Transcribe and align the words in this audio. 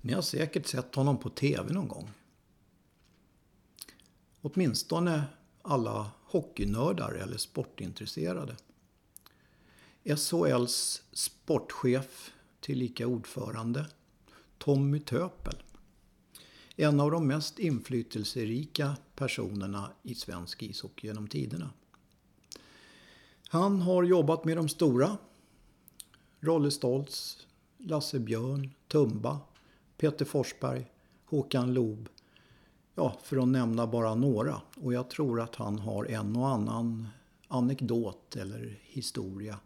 Ni 0.00 0.12
har 0.12 0.22
säkert 0.22 0.66
sett 0.66 0.94
honom 0.94 1.18
på 1.18 1.30
TV 1.30 1.72
någon 1.72 1.88
gång. 1.88 2.10
Åtminstone 4.40 5.24
alla 5.62 6.10
hockeynördar 6.24 7.12
eller 7.12 7.36
sportintresserade. 7.36 8.56
SHLs 10.04 11.02
sportchef, 11.12 12.32
tillika 12.60 13.06
ordförande, 13.06 13.86
Tommy 14.58 15.00
Töpel. 15.00 15.62
En 16.76 17.00
av 17.00 17.10
de 17.10 17.26
mest 17.26 17.58
inflytelserika 17.58 18.96
personerna 19.14 19.92
i 20.02 20.14
svensk 20.14 20.62
ishockey 20.62 21.06
genom 21.06 21.28
tiderna. 21.28 21.70
Han 23.48 23.80
har 23.80 24.02
jobbat 24.02 24.44
med 24.44 24.56
de 24.56 24.68
stora. 24.68 25.18
Rolle 26.40 26.70
Stoltz, 26.70 27.46
Lasse 27.78 28.18
Björn, 28.18 28.70
Tumba, 28.88 29.40
Peter 30.00 30.24
Forsberg, 30.24 30.90
Håkan 31.24 31.74
Loob. 31.74 32.08
Ja, 32.94 33.18
för 33.22 33.36
att 33.36 33.48
nämna 33.48 33.86
bara 33.86 34.14
några. 34.14 34.62
Och 34.74 34.92
jag 34.92 35.10
tror 35.10 35.40
att 35.40 35.54
han 35.54 35.78
har 35.78 36.04
en 36.04 36.36
och 36.36 36.48
annan 36.48 37.08
anekdot 37.48 38.36
eller 38.36 38.78
historia 38.82 39.60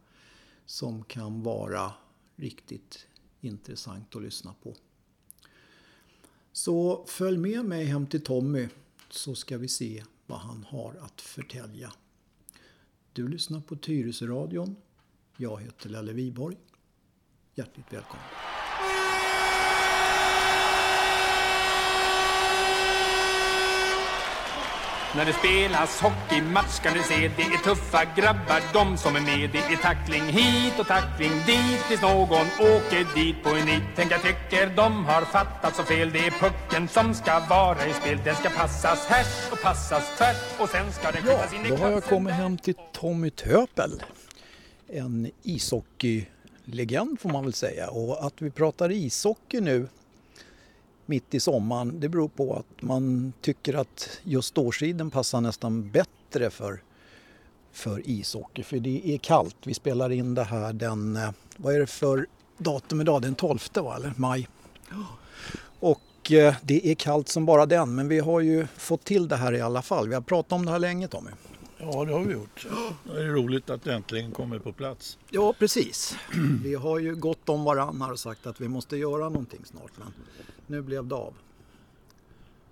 som 0.66 1.04
kan 1.04 1.42
vara 1.42 1.92
riktigt 2.36 3.06
intressant 3.40 4.16
att 4.16 4.22
lyssna 4.22 4.54
på. 4.62 4.74
Så 6.52 7.04
följ 7.06 7.38
med 7.38 7.64
mig 7.64 7.84
hem 7.84 8.06
till 8.06 8.24
Tommy 8.24 8.68
så 9.10 9.34
ska 9.34 9.58
vi 9.58 9.68
se 9.68 10.04
vad 10.26 10.38
han 10.38 10.64
har 10.68 10.94
att 11.00 11.20
förtälja. 11.20 11.92
Du 13.12 13.28
lyssnar 13.28 13.60
på 13.60 13.76
Tyresöradion. 13.76 14.76
Jag 15.36 15.62
heter 15.62 15.88
Lelle 15.88 16.12
Viborg. 16.12 16.56
Hjärtligt 17.54 17.92
välkommen. 17.92 18.43
När 25.16 25.24
det 25.24 25.32
spelas 25.32 26.00
hockeymatch 26.00 26.80
kan 26.80 26.94
du 26.94 27.02
se 27.02 27.30
Det 27.36 27.42
är 27.42 27.64
tuffa 27.64 28.04
grabbar 28.16 28.60
de 28.72 28.96
som 28.96 29.16
är 29.16 29.20
med 29.20 29.50
Det 29.52 29.58
är 29.58 29.76
tackling 29.76 30.22
hit 30.22 30.78
och 30.80 30.86
tackling 30.86 31.32
dit 31.46 31.80
Tills 31.88 32.02
någon 32.02 32.46
åker 32.60 33.14
dit 33.14 33.42
på 33.42 33.48
en 33.50 33.66
nit 33.66 33.82
Tänk 33.96 34.12
jag 34.12 34.22
tycker 34.22 34.76
de 34.76 35.04
har 35.04 35.22
fattat 35.22 35.76
så 35.76 35.82
fel 35.82 36.10
Det 36.12 36.18
är 36.18 36.30
pucken 36.30 36.88
som 36.88 37.14
ska 37.14 37.40
vara 37.40 37.86
i 37.86 37.92
spel 37.92 38.18
Den 38.24 38.34
ska 38.34 38.50
passas 38.50 39.06
härs 39.06 39.52
och 39.52 39.62
passas 39.62 40.16
tvärt 40.18 40.60
Och 40.60 40.68
sen 40.68 40.92
ska 40.92 41.10
den 41.10 41.22
skjutas 41.22 41.52
in 41.54 41.66
i 41.66 41.68
Då 41.68 41.76
har 41.76 41.90
jag 41.90 42.02
kassen. 42.02 42.16
kommit 42.16 42.34
hem 42.34 42.58
till 42.58 42.74
Tommy 42.92 43.30
Töpel. 43.30 44.02
En 44.88 45.30
ishockeylegend 45.42 47.20
får 47.20 47.28
man 47.28 47.44
väl 47.44 47.52
säga. 47.52 47.90
Och 47.90 48.26
att 48.26 48.42
vi 48.42 48.50
pratar 48.50 48.92
ishockey 48.92 49.60
nu 49.60 49.88
mitt 51.08 51.34
i 51.34 51.40
sommaren 51.40 52.00
det 52.00 52.08
beror 52.08 52.28
på 52.28 52.54
att 52.56 52.82
man 52.82 53.32
tycker 53.40 53.74
att 53.74 54.20
just 54.22 54.58
årstiden 54.58 55.10
passar 55.10 55.40
nästan 55.40 55.90
bättre 55.90 56.50
för, 56.50 56.82
för 57.72 58.08
ishockey. 58.08 58.62
För 58.62 58.78
det 58.78 59.14
är 59.14 59.18
kallt. 59.18 59.56
Vi 59.64 59.74
spelar 59.74 60.12
in 60.12 60.34
det 60.34 60.44
här 60.44 60.72
den, 60.72 61.16
eh, 61.16 61.30
vad 61.56 61.74
är 61.74 61.80
det 61.80 61.86
för 61.86 62.26
datum 62.58 63.00
idag? 63.00 63.22
Den 63.22 63.34
12 63.34 63.58
va? 63.74 63.96
Eller 63.96 64.12
maj. 64.16 64.48
Och 65.80 66.32
eh, 66.32 66.54
det 66.62 66.90
är 66.90 66.94
kallt 66.94 67.28
som 67.28 67.46
bara 67.46 67.66
den. 67.66 67.94
Men 67.94 68.08
vi 68.08 68.18
har 68.18 68.40
ju 68.40 68.66
fått 68.76 69.04
till 69.04 69.28
det 69.28 69.36
här 69.36 69.52
i 69.52 69.60
alla 69.60 69.82
fall. 69.82 70.08
Vi 70.08 70.14
har 70.14 70.22
pratat 70.22 70.52
om 70.52 70.66
det 70.66 70.72
här 70.72 70.78
länge 70.78 71.08
Tommy. 71.08 71.30
Ja, 71.78 72.04
det 72.04 72.12
har 72.12 72.24
vi 72.24 72.32
gjort. 72.32 72.66
Det 73.04 73.22
är 73.22 73.26
roligt 73.26 73.70
att 73.70 73.84
det 73.84 73.94
äntligen 73.94 74.32
kommer 74.32 74.58
på 74.58 74.72
plats. 74.72 75.18
Ja, 75.30 75.54
precis. 75.58 76.16
Vi 76.62 76.74
har 76.74 76.98
ju 76.98 77.14
gått 77.14 77.48
om 77.48 77.64
varandra 77.64 78.06
och 78.06 78.18
sagt 78.18 78.46
att 78.46 78.60
vi 78.60 78.68
måste 78.68 78.96
göra 78.96 79.28
någonting 79.28 79.60
snart. 79.64 79.92
Men 79.96 80.12
nu 80.66 80.82
blev 80.82 81.06
det 81.06 81.14
av. 81.14 81.34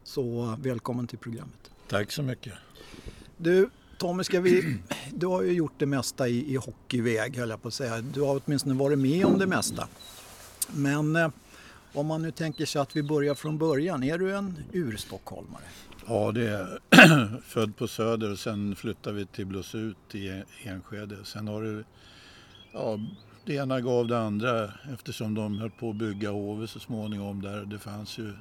Så 0.04 0.56
välkommen 0.60 1.06
till 1.06 1.18
programmet. 1.18 1.70
Tack 1.88 2.12
så 2.12 2.22
mycket. 2.22 2.52
Du, 3.36 3.70
Tommy, 3.98 4.24
ska 4.24 4.40
vi... 4.40 4.78
Du 5.14 5.26
har 5.26 5.42
ju 5.42 5.52
gjort 5.52 5.72
det 5.78 5.86
mesta 5.86 6.28
i, 6.28 6.52
i 6.52 6.56
hockeyväg, 6.56 7.36
höll 7.36 7.50
jag 7.50 7.62
på 7.62 7.68
att 7.68 7.74
säga. 7.74 8.00
Du 8.00 8.20
har 8.20 8.40
åtminstone 8.44 8.74
varit 8.74 8.98
med 8.98 9.26
om 9.26 9.38
det 9.38 9.46
mesta. 9.46 9.88
Men 10.74 11.16
eh, 11.16 11.28
om 11.92 12.06
man 12.06 12.22
nu 12.22 12.30
tänker 12.30 12.66
sig 12.66 12.82
att 12.82 12.96
vi 12.96 13.02
börjar 13.02 13.34
från 13.34 13.58
början. 13.58 14.02
Är 14.02 14.18
du 14.18 14.36
en 14.36 14.58
urstockholmare? 14.72 15.62
Ja, 16.06 16.32
det 16.32 16.48
är 16.48 16.78
född 17.42 17.76
på 17.76 17.88
Söder 17.88 18.32
och 18.32 18.38
sen 18.38 18.76
flyttade 18.76 19.16
vi 19.16 19.26
till 19.26 19.46
Blåsut 19.46 20.14
i 20.14 20.42
Enskede. 20.62 21.16
Sen 21.24 21.48
har 21.48 21.62
det, 21.62 21.84
ja, 22.72 23.00
det 23.44 23.54
ena 23.54 23.80
gav 23.80 24.06
det 24.06 24.18
andra 24.18 24.70
eftersom 24.92 25.34
de 25.34 25.58
höll 25.58 25.70
på 25.70 25.90
att 25.90 25.96
bygga 25.96 26.30
Hovet 26.30 26.70
så 26.70 26.80
småningom 26.80 27.42
där. 27.42 27.64
Det 27.64 27.78
fanns 27.78 28.18
ju 28.18 28.32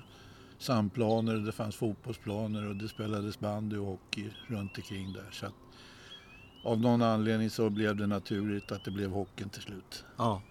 sandplaner, 0.57 1.35
det 1.35 1.51
fanns 1.51 1.75
fotbollsplaner 1.75 2.69
och 2.69 2.75
det 2.75 2.87
spelades 2.87 3.39
bandy 3.39 3.77
och 3.77 3.85
hockey 3.85 4.29
runt 4.47 4.77
omkring 4.77 5.13
där. 5.13 5.25
Så 5.31 5.45
att, 5.45 5.53
av 6.63 6.79
någon 6.79 7.01
anledning 7.01 7.49
så 7.49 7.69
blev 7.69 7.95
det 7.95 8.07
naturligt 8.07 8.71
att 8.71 8.83
det 8.83 8.91
blev 8.91 9.11
hockeyn 9.11 9.49
till 9.49 9.61
slut. 9.61 10.05
Ja. 10.17 10.41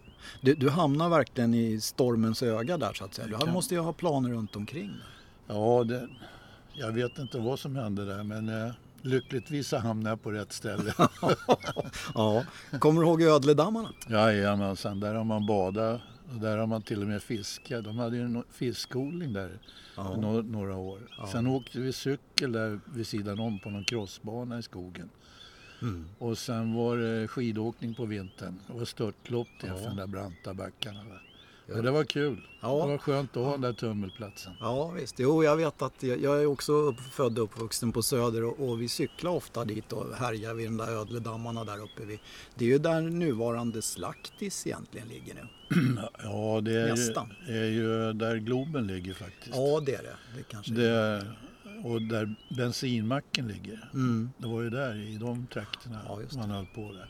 Du, 0.40 0.54
du 0.54 0.70
hamnar 0.70 1.08
verkligen 1.08 1.54
i 1.54 1.80
stormens 1.80 2.42
öga 2.42 2.78
där 2.78 2.92
så 2.92 3.04
att 3.04 3.14
säga. 3.14 3.28
Du 3.28 3.34
kan- 3.38 3.52
måste 3.52 3.74
ju 3.74 3.80
ha 3.80 3.92
planer 3.92 4.30
runt 4.30 4.56
omkring. 4.56 4.90
Ja, 5.46 5.84
det, 5.84 6.08
jag 6.72 6.92
vet 6.92 7.18
inte 7.18 7.38
vad 7.38 7.58
som 7.58 7.76
hände 7.76 8.04
där 8.04 8.22
men 8.22 8.48
eh, 8.48 8.72
lyckligtvis 9.02 9.68
så 9.68 9.76
hamnade 9.78 10.10
jag 10.10 10.22
på 10.22 10.32
rätt 10.32 10.52
ställe. 10.52 10.94
Ja. 12.14 12.44
Kommer 12.78 13.00
du 13.00 13.06
ihåg 13.06 13.22
Ödledammarna? 13.22 13.88
Jajamensan, 14.08 15.00
där 15.00 15.14
har 15.14 15.24
man 15.24 15.46
badat 15.46 16.00
och 16.34 16.40
där 16.40 16.56
har 16.58 16.66
man 16.66 16.82
till 16.82 17.02
och 17.02 17.08
med 17.08 17.22
fiskat. 17.22 17.84
De 17.84 17.98
hade 17.98 18.16
ju 18.16 18.22
en 18.22 18.44
fiskodling 18.52 19.32
där 19.32 19.58
Ja. 19.96 20.16
nå- 20.16 20.42
några 20.42 20.76
år. 20.76 21.00
Sen 21.32 21.46
åkte 21.46 21.80
vi 21.80 21.92
cykel 21.92 22.52
där 22.52 22.80
vid 22.84 23.06
sidan 23.06 23.40
om 23.40 23.58
på 23.58 23.70
någon 23.70 23.84
crossbana 23.84 24.58
i 24.58 24.62
skogen. 24.62 25.10
Mm. 25.82 26.06
Och 26.18 26.38
sen 26.38 26.74
var 26.74 26.96
det 26.96 27.28
skidåkning 27.28 27.94
på 27.94 28.04
vintern. 28.04 28.58
Det 28.66 28.72
var 28.72 28.84
störtlopp 28.84 29.48
till 29.60 29.68
för 29.68 29.84
de 29.88 29.96
där 29.96 30.06
branta 30.06 30.54
backarna. 30.54 30.98
Där. 31.04 31.22
Men 31.74 31.84
det 31.84 31.90
var 31.90 32.04
kul. 32.04 32.40
Ja. 32.60 32.68
Det 32.68 32.90
var 32.90 32.98
skönt 32.98 33.36
att 33.36 33.44
ha 33.44 33.52
den 33.52 33.60
där 33.60 33.72
tummelplatsen. 33.72 34.52
Ja 34.60 34.90
visst, 34.90 35.14
jo 35.18 35.44
jag 35.44 35.56
vet 35.56 35.82
att 35.82 36.02
jag, 36.02 36.22
jag 36.22 36.42
är 36.42 36.46
också 36.46 36.94
född 37.12 37.38
och 37.38 37.44
uppvuxen 37.44 37.92
på 37.92 38.02
Söder 38.02 38.44
och, 38.44 38.68
och 38.68 38.82
vi 38.82 38.88
cyklar 38.88 39.30
ofta 39.30 39.64
dit 39.64 39.92
och 39.92 40.16
härjar 40.16 40.54
vid 40.54 40.66
de 40.66 40.76
där 40.76 41.00
ödledammarna 41.00 41.64
där 41.64 41.82
uppe. 41.82 42.04
Vid, 42.04 42.18
det 42.54 42.64
är 42.64 42.68
ju 42.68 42.78
där 42.78 43.00
nuvarande 43.00 43.82
Slaktis 43.82 44.66
egentligen 44.66 45.08
ligger 45.08 45.34
nu. 45.34 45.48
Ja, 46.22 46.60
det 46.60 46.72
är 46.72 46.96
ju, 46.96 47.58
är 47.58 47.64
ju 47.64 48.12
där 48.12 48.36
Globen 48.36 48.86
ligger 48.86 49.14
faktiskt. 49.14 49.56
Ja 49.56 49.80
det 49.86 49.94
är 49.94 50.02
det. 50.02 50.16
Det 50.36 50.42
kanske 50.42 50.72
Det, 50.72 51.26
och 51.84 52.02
där 52.02 52.34
bensinmacken 52.48 53.48
ligger. 53.48 53.90
Mm. 53.94 54.30
Det 54.38 54.46
var 54.46 54.62
ju 54.62 54.70
där 54.70 54.96
i 54.96 55.16
de 55.16 55.46
trakterna 55.46 56.00
Ja, 56.08 56.20
man 56.36 56.50
höll 56.50 56.66
på 56.66 56.92
där. 56.92 57.08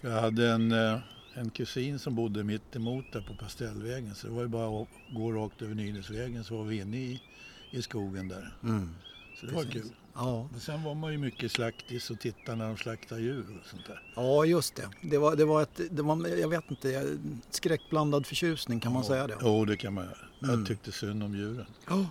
Jag 0.00 0.20
hade 0.20 0.48
en, 0.48 0.72
eh, 0.72 0.98
en 1.40 1.50
kusin 1.50 1.98
som 1.98 2.14
bodde 2.14 2.44
mitt 2.44 2.76
emot 2.76 3.04
där 3.12 3.20
på 3.20 3.34
Pastellvägen 3.34 4.14
så 4.14 4.26
det 4.26 4.32
var 4.32 4.42
ju 4.42 4.48
bara 4.48 4.82
att 4.82 4.88
gå 5.10 5.32
rakt 5.32 5.62
över 5.62 5.74
Nynäsvägen 5.74 6.44
så 6.44 6.56
var 6.56 6.64
vi 6.64 6.76
inne 6.76 6.96
i, 6.96 7.20
i 7.70 7.82
skogen 7.82 8.28
där. 8.28 8.54
Mm. 8.62 8.94
Så 9.40 9.46
det 9.46 9.52
var 9.52 9.62
Precis. 9.64 9.82
kul. 9.82 9.92
Ja. 10.14 10.48
Men 10.50 10.60
sen 10.60 10.82
var 10.84 10.94
man 10.94 11.12
ju 11.12 11.18
mycket 11.18 11.52
slaktis 11.52 12.10
och 12.10 12.20
tittade 12.20 12.58
när 12.58 12.66
de 12.66 12.76
slaktade 12.76 13.20
djur 13.20 13.58
och 13.60 13.66
sånt 13.70 13.86
där. 13.86 14.02
ja 14.16 14.44
just 14.44 14.74
det. 14.74 14.88
Det 15.02 15.18
var, 15.18 15.36
det 15.36 15.44
var 15.44 15.62
ett, 15.62 15.80
det 15.90 16.02
var, 16.02 16.28
jag 16.28 16.48
vet 16.48 16.70
inte, 16.70 17.18
skräckblandad 17.50 18.26
förtjusning 18.26 18.80
kan 18.80 18.92
man 18.92 19.04
säga 19.04 19.26
det? 19.26 19.36
Jo, 19.40 19.64
det 19.64 19.76
kan 19.76 19.94
man 19.94 20.04
göra. 20.04 20.16
Mm. 20.42 20.58
Jag 20.58 20.68
tyckte 20.68 20.92
synd 20.92 21.22
om 21.22 21.34
djuren. 21.34 21.66
Ja. 21.88 22.06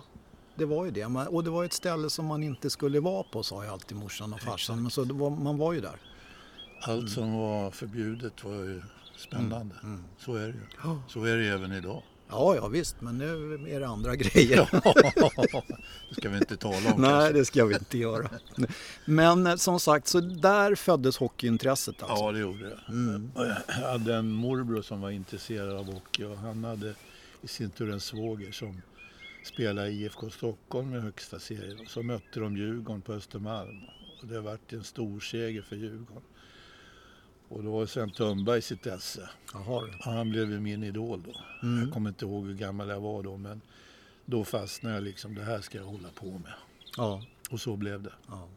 Det 0.54 0.64
var 0.64 0.84
ju 0.84 0.90
det. 0.90 1.04
Och 1.06 1.44
det 1.44 1.50
var 1.50 1.64
ett 1.64 1.72
ställe 1.72 2.10
som 2.10 2.26
man 2.26 2.42
inte 2.42 2.70
skulle 2.70 3.00
vara 3.00 3.22
på 3.22 3.42
sa 3.42 3.64
ju 3.64 3.70
alltid 3.70 3.96
morsan 3.96 4.32
och 4.32 4.40
farsan. 4.40 4.82
Men 4.82 4.90
så 4.90 5.04
var, 5.04 5.30
man 5.30 5.58
var 5.58 5.72
ju 5.72 5.80
där. 5.80 5.96
Allt 6.80 7.10
som 7.10 7.32
var 7.38 7.70
förbjudet 7.70 8.44
var 8.44 8.54
ju 8.54 8.82
spännande. 9.18 9.74
Mm. 9.82 10.04
Så 10.18 10.34
är 10.34 10.46
det 10.46 10.54
ju. 10.54 10.98
Så 11.08 11.24
är 11.24 11.36
det 11.36 11.42
ju 11.42 11.48
även 11.48 11.72
idag. 11.72 12.02
Ja, 12.30 12.56
ja 12.56 12.68
visst, 12.68 13.00
men 13.00 13.18
nu 13.18 13.54
är 13.68 13.80
det 13.80 13.88
andra 13.88 14.16
grejer. 14.16 14.68
det 16.08 16.14
ska 16.14 16.28
vi 16.28 16.36
inte 16.36 16.56
tala 16.56 16.92
om. 16.94 17.00
Nej, 17.00 17.10
kanske. 17.10 17.32
det 17.32 17.44
ska 17.44 17.64
vi 17.64 17.74
inte 17.74 17.98
göra. 17.98 18.28
Men 19.04 19.46
eh, 19.46 19.56
som 19.56 19.80
sagt, 19.80 20.06
så 20.06 20.20
där 20.20 20.74
föddes 20.74 21.16
hockeyintresset 21.16 22.02
alltså. 22.02 22.24
Ja, 22.24 22.32
det 22.32 22.38
gjorde 22.38 22.70
jag. 22.70 22.94
Mm. 22.94 23.30
Jag 23.36 23.88
hade 23.88 24.14
en 24.14 24.32
morbror 24.32 24.82
som 24.82 25.00
var 25.00 25.10
intresserad 25.10 25.76
av 25.76 25.92
hockey 25.92 26.24
och 26.24 26.38
han 26.38 26.64
hade 26.64 26.94
i 27.42 27.48
sin 27.48 27.70
tur 27.70 27.90
en 27.90 28.00
svåger 28.00 28.52
som 28.52 28.82
spelade 29.44 29.88
i 29.88 30.02
IFK 30.02 30.30
Stockholm 30.30 30.94
i 30.94 31.00
högsta 31.00 31.38
serien. 31.38 31.86
Så 31.88 32.02
mötte 32.02 32.40
de 32.40 32.56
Djurgården 32.56 33.02
på 33.02 33.12
Östermalm 33.12 33.80
och 34.22 34.26
det 34.28 34.40
vart 34.40 34.72
en 34.72 34.84
stor 34.84 35.20
seger 35.20 35.62
för 35.62 35.76
Djurgården. 35.76 36.22
Och 37.48 37.62
då 37.62 37.70
var 37.70 37.86
Sven 37.86 38.56
i 38.58 38.62
sitt 38.62 38.86
esse. 38.86 39.28
Jaha, 39.54 39.88
Han 40.00 40.30
blev 40.30 40.50
ju 40.50 40.60
min 40.60 40.84
idol 40.84 41.22
då. 41.26 41.40
Mm. 41.66 41.84
Jag 41.84 41.92
kommer 41.94 42.10
inte 42.10 42.24
ihåg 42.24 42.46
hur 42.46 42.54
gammal 42.54 42.88
jag 42.88 43.00
var 43.00 43.22
då 43.22 43.36
men 43.36 43.60
då 44.24 44.44
fastnade 44.44 44.94
jag 44.94 45.04
liksom, 45.04 45.34
det 45.34 45.42
här 45.42 45.60
ska 45.60 45.78
jag 45.78 45.84
hålla 45.84 46.08
på 46.14 46.26
med. 46.26 46.52
Ja, 46.96 47.22
Och 47.50 47.60
så 47.60 47.76
blev 47.76 48.02
det. 48.02 48.12
ja. 48.28 48.48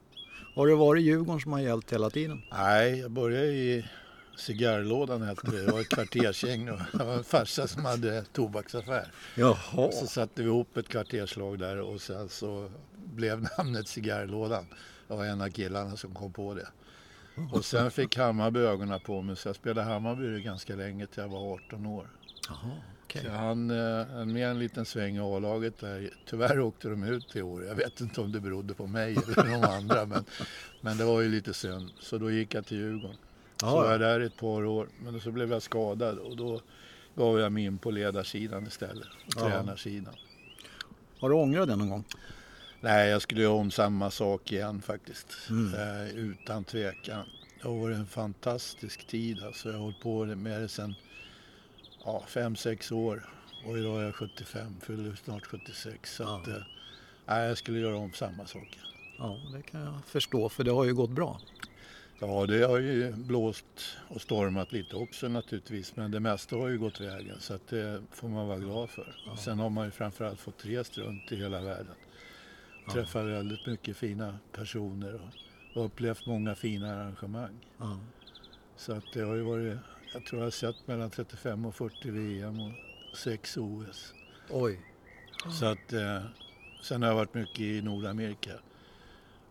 Har 0.56 0.68
det 0.68 0.76
varit 0.76 1.04
Djurgården 1.04 1.42
som 1.42 1.52
har 1.52 1.60
gällt 1.60 1.94
hela 1.94 2.10
tiden? 2.10 2.42
Nej, 2.52 3.00
jag 3.00 3.12
började 3.12 3.48
i 3.48 3.86
Cigarrlådan 4.38 5.22
hette 5.22 5.52
det. 5.52 5.66
Det 5.66 5.72
var 5.72 5.82
ett 5.82 5.90
kvartersgäng 5.90 6.66
det 6.66 7.04
var 7.04 7.14
en 7.14 7.24
farsa 7.24 7.68
som 7.68 7.86
hade 7.86 8.24
tobaksaffär. 8.24 9.12
Jaha. 9.36 9.92
Så 9.92 10.08
satte 10.08 10.42
vi 10.42 10.48
ihop 10.48 10.78
ett 10.78 10.88
kvarterslag 10.88 11.60
där 11.60 11.82
och 11.82 12.02
sen 12.02 12.30
så 12.30 12.72
blev 12.94 13.48
namnet 13.58 13.88
Cigarrlådan. 13.88 14.66
Det 15.08 15.16
var 15.16 15.26
en 15.26 15.42
av 15.42 15.50
killarna 15.50 15.98
som 15.98 16.14
kom 16.16 16.34
på 16.34 16.54
det. 16.54 16.68
Och 17.52 17.66
sen 17.66 17.92
fick 17.92 18.18
Hammarby 18.18 18.60
ögonen 18.60 19.00
på 19.00 19.22
mig 19.22 19.36
så 19.36 19.50
jag 19.50 19.56
spelade 19.56 19.90
Hammarby 19.90 20.42
ganska 20.42 20.76
länge 20.76 21.08
till 21.08 21.22
jag 21.22 21.30
var 21.30 21.54
18 21.54 21.86
år. 21.86 22.08
Jaha, 22.50 22.72
okej. 23.04 23.22
Så 23.26 23.32
han 23.32 23.70
eh, 23.70 24.26
med 24.26 24.50
en 24.50 24.60
liten 24.60 24.86
sväng 24.86 25.16
i 25.16 25.20
A-laget 25.20 25.78
där. 25.80 26.10
Tyvärr 26.26 26.60
åkte 26.60 26.88
de 26.90 27.04
ut 27.04 27.36
i 27.36 27.42
år. 27.42 27.66
Jag 27.66 27.76
vet 27.76 28.02
inte 28.02 28.22
om 28.22 28.32
det 28.32 28.40
berodde 28.40 28.74
på 28.74 28.88
mig 28.88 29.12
eller 29.12 29.36
de 29.36 29.64
andra 29.68 30.06
men, 30.06 30.26
men 30.82 30.98
det 30.98 31.06
var 31.06 31.22
ju 31.22 31.30
lite 31.30 31.54
synd. 31.54 31.92
Så 32.00 32.18
då 32.18 32.32
gick 32.32 32.54
jag 32.54 32.66
till 32.66 32.78
Djurgården. 32.78 33.18
Så 33.58 33.66
Ja, 33.66 33.76
var 33.76 33.92
jag 33.92 34.00
där 34.00 34.20
i 34.20 34.26
ett 34.26 34.38
par 34.38 34.66
år 34.66 34.88
men 35.00 35.20
så 35.20 35.32
blev 35.32 35.52
jag 35.52 35.62
skadad 35.62 36.18
och 36.18 36.38
då 36.38 36.62
gav 37.16 37.40
jag 37.40 37.52
mig 37.52 37.64
in 37.64 37.78
på 37.78 37.92
ledarsidan 37.92 38.68
istället. 38.68 39.08
Och 39.26 39.32
tränarsidan. 39.42 40.14
Har 41.20 41.30
du 41.30 41.36
ångrat 41.36 41.68
det 41.68 41.76
någon 41.76 41.90
gång? 41.90 42.04
Nej, 42.82 43.10
jag 43.10 43.22
skulle 43.22 43.42
göra 43.42 43.54
om 43.54 43.72
samma 43.72 44.12
sak 44.12 44.52
igen 44.52 44.82
faktiskt. 44.82 45.38
Mm. 45.50 45.74
Eh, 45.74 46.10
utan 46.16 46.64
tvekan. 46.64 47.26
Det 47.62 47.68
har 47.68 47.76
varit 47.76 47.98
en 47.98 48.06
fantastisk 48.08 49.08
tid. 49.08 49.44
Alltså, 49.44 49.68
jag 49.70 49.76
har 49.76 49.82
hållit 49.84 50.00
på 50.02 50.26
med 50.26 50.62
det 50.62 50.68
sedan 50.68 50.96
ja, 52.06 52.24
fem, 52.28 52.56
sex 52.56 52.92
år. 52.92 53.30
Och 53.66 53.78
idag 53.78 54.00
är 54.02 54.06
jag 54.06 54.16
75, 54.16 54.76
fyller 54.82 55.16
snart 55.16 55.46
76. 55.46 56.16
Så 56.16 56.24
Ja. 56.24 56.42
att, 56.42 56.48
eh, 57.38 57.38
jag 57.48 57.58
skulle 57.58 57.80
göra 57.80 57.96
om 57.98 58.14
samma 58.14 58.46
sak. 58.46 58.62
igen. 58.64 58.86
Ja, 59.18 59.38
det 59.54 59.62
kan 59.62 59.82
jag 59.82 59.94
förstå 60.06 60.50
för 60.50 60.64
det 60.64 60.72
har 60.72 60.86
ju 60.86 60.94
gått 60.94 61.10
bra. 61.10 61.40
Ja, 62.20 62.46
det 62.46 62.64
har 62.64 62.78
ju 62.80 63.12
blåst 63.12 63.66
och 64.08 64.22
stormat 64.22 64.72
lite 64.72 64.96
också 64.96 65.28
naturligtvis. 65.28 65.96
Men 65.96 66.12
det 66.12 66.20
mesta 66.20 66.56
har 66.56 66.68
ju 66.68 66.80
gått 66.80 67.02
vägen 67.02 67.36
så 67.40 67.54
att 67.54 67.68
det 67.68 68.02
får 68.12 68.28
man 68.30 68.48
vara 68.48 68.58
glad 68.60 68.90
för. 68.90 69.16
Ja. 69.26 69.38
Sen 69.38 69.60
har 69.60 69.70
man 69.70 69.86
ju 69.86 69.92
framförallt 69.92 70.40
fått 70.40 70.66
rest 70.66 70.98
runt 70.98 71.32
i 71.32 71.36
hela 71.36 71.62
världen. 71.62 71.96
Ja. 72.86 72.94
Träffat 72.94 73.26
väldigt 73.26 73.66
mycket 73.66 73.98
fina 73.98 74.38
personer 74.52 75.22
och, 75.76 75.86
upplevt 75.86 76.26
många 76.26 76.56
fina 76.56 76.94
arrangemang. 76.96 77.66
Ja. 77.78 78.00
Så 78.76 78.94
att 78.94 79.04
det 79.14 79.22
har 79.22 79.36
ju 79.36 79.42
varit, 79.42 79.78
jag 80.14 80.26
tror 80.26 80.40
jag 80.42 80.46
har 80.46 80.52
sett 80.52 80.88
mellan 80.88 81.10
35 81.10 81.66
och 81.66 81.76
40 81.76 82.10
VM 82.12 82.60
och 82.60 83.18
6 83.18 83.58
OS. 83.58 84.14
Oj. 84.50 84.80
Så 85.60 85.66
att, 85.66 85.94
eh, 85.94 86.22
sen 86.82 87.02
har 87.02 87.10
jag 87.10 87.16
varit 87.16 87.34
mycket 87.34 87.60
i 87.60 87.82
Nordamerika 87.82 88.52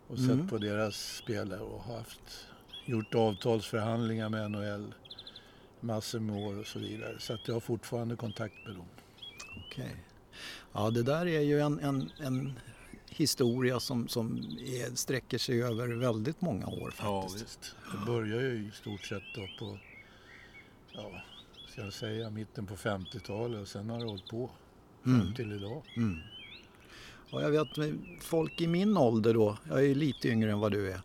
och 0.06 0.18
sett 0.18 0.30
Mm. 0.30 0.48
på 0.48 0.58
deras 0.58 1.16
spelare 1.16 1.60
och 1.60 1.82
haft, 1.82 2.46
gjort 2.86 3.14
avtalsförhandlingar 3.14 4.28
med 4.28 4.50
NHL 4.50 4.94
massor 5.80 6.20
med 6.20 6.36
år 6.46 6.58
och 6.58 6.66
så 6.66 6.78
vidare. 6.78 7.16
Så 7.18 7.32
att 7.34 7.48
jag 7.48 7.54
har 7.54 7.60
fortfarande 7.60 8.16
kontakt 8.16 8.54
med 8.66 8.74
dem. 8.74 8.86
Okej. 9.66 9.96
Ja, 10.72 10.90
det 10.90 11.02
där 11.02 11.26
är 11.26 11.40
ju 11.40 11.60
en, 11.60 11.78
en, 11.80 12.10
en 12.20 12.52
historia 13.10 13.80
som, 13.80 14.08
som 14.08 14.36
är, 14.66 14.94
sträcker 14.96 15.38
sig 15.38 15.62
över 15.62 15.88
väldigt 15.88 16.40
många 16.40 16.66
år 16.66 16.90
faktiskt. 16.90 17.44
visst. 17.44 17.74
Det 17.92 18.06
började 18.06 18.42
ju 18.42 18.68
i 18.68 18.70
stort 18.74 19.00
sett 19.04 19.22
då 19.34 19.48
på, 19.58 19.78
ja, 20.92 21.10
ska 21.72 21.80
jag 21.84 21.92
säga, 21.92 22.30
mitten 22.30 22.66
på 22.66 22.74
50-talet 22.76 23.60
och 23.60 23.68
sen 23.68 23.90
har 23.90 23.98
det 23.98 24.04
hållit 24.04 24.28
på 24.28 24.50
fram 25.04 25.14
Mm. 25.20 25.34
till 25.34 25.52
idag. 25.52 25.82
Mm. 25.96 26.18
Och 27.30 27.42
jag 27.42 27.50
vet 27.50 27.68
folk 28.20 28.60
i 28.60 28.66
min 28.66 28.96
ålder 28.96 29.34
då, 29.34 29.58
jag 29.68 29.84
är 29.86 29.94
lite 29.94 30.28
yngre 30.28 30.50
än 30.52 30.58
vad 30.60 30.72
du 30.72 30.92
är. 30.92 31.00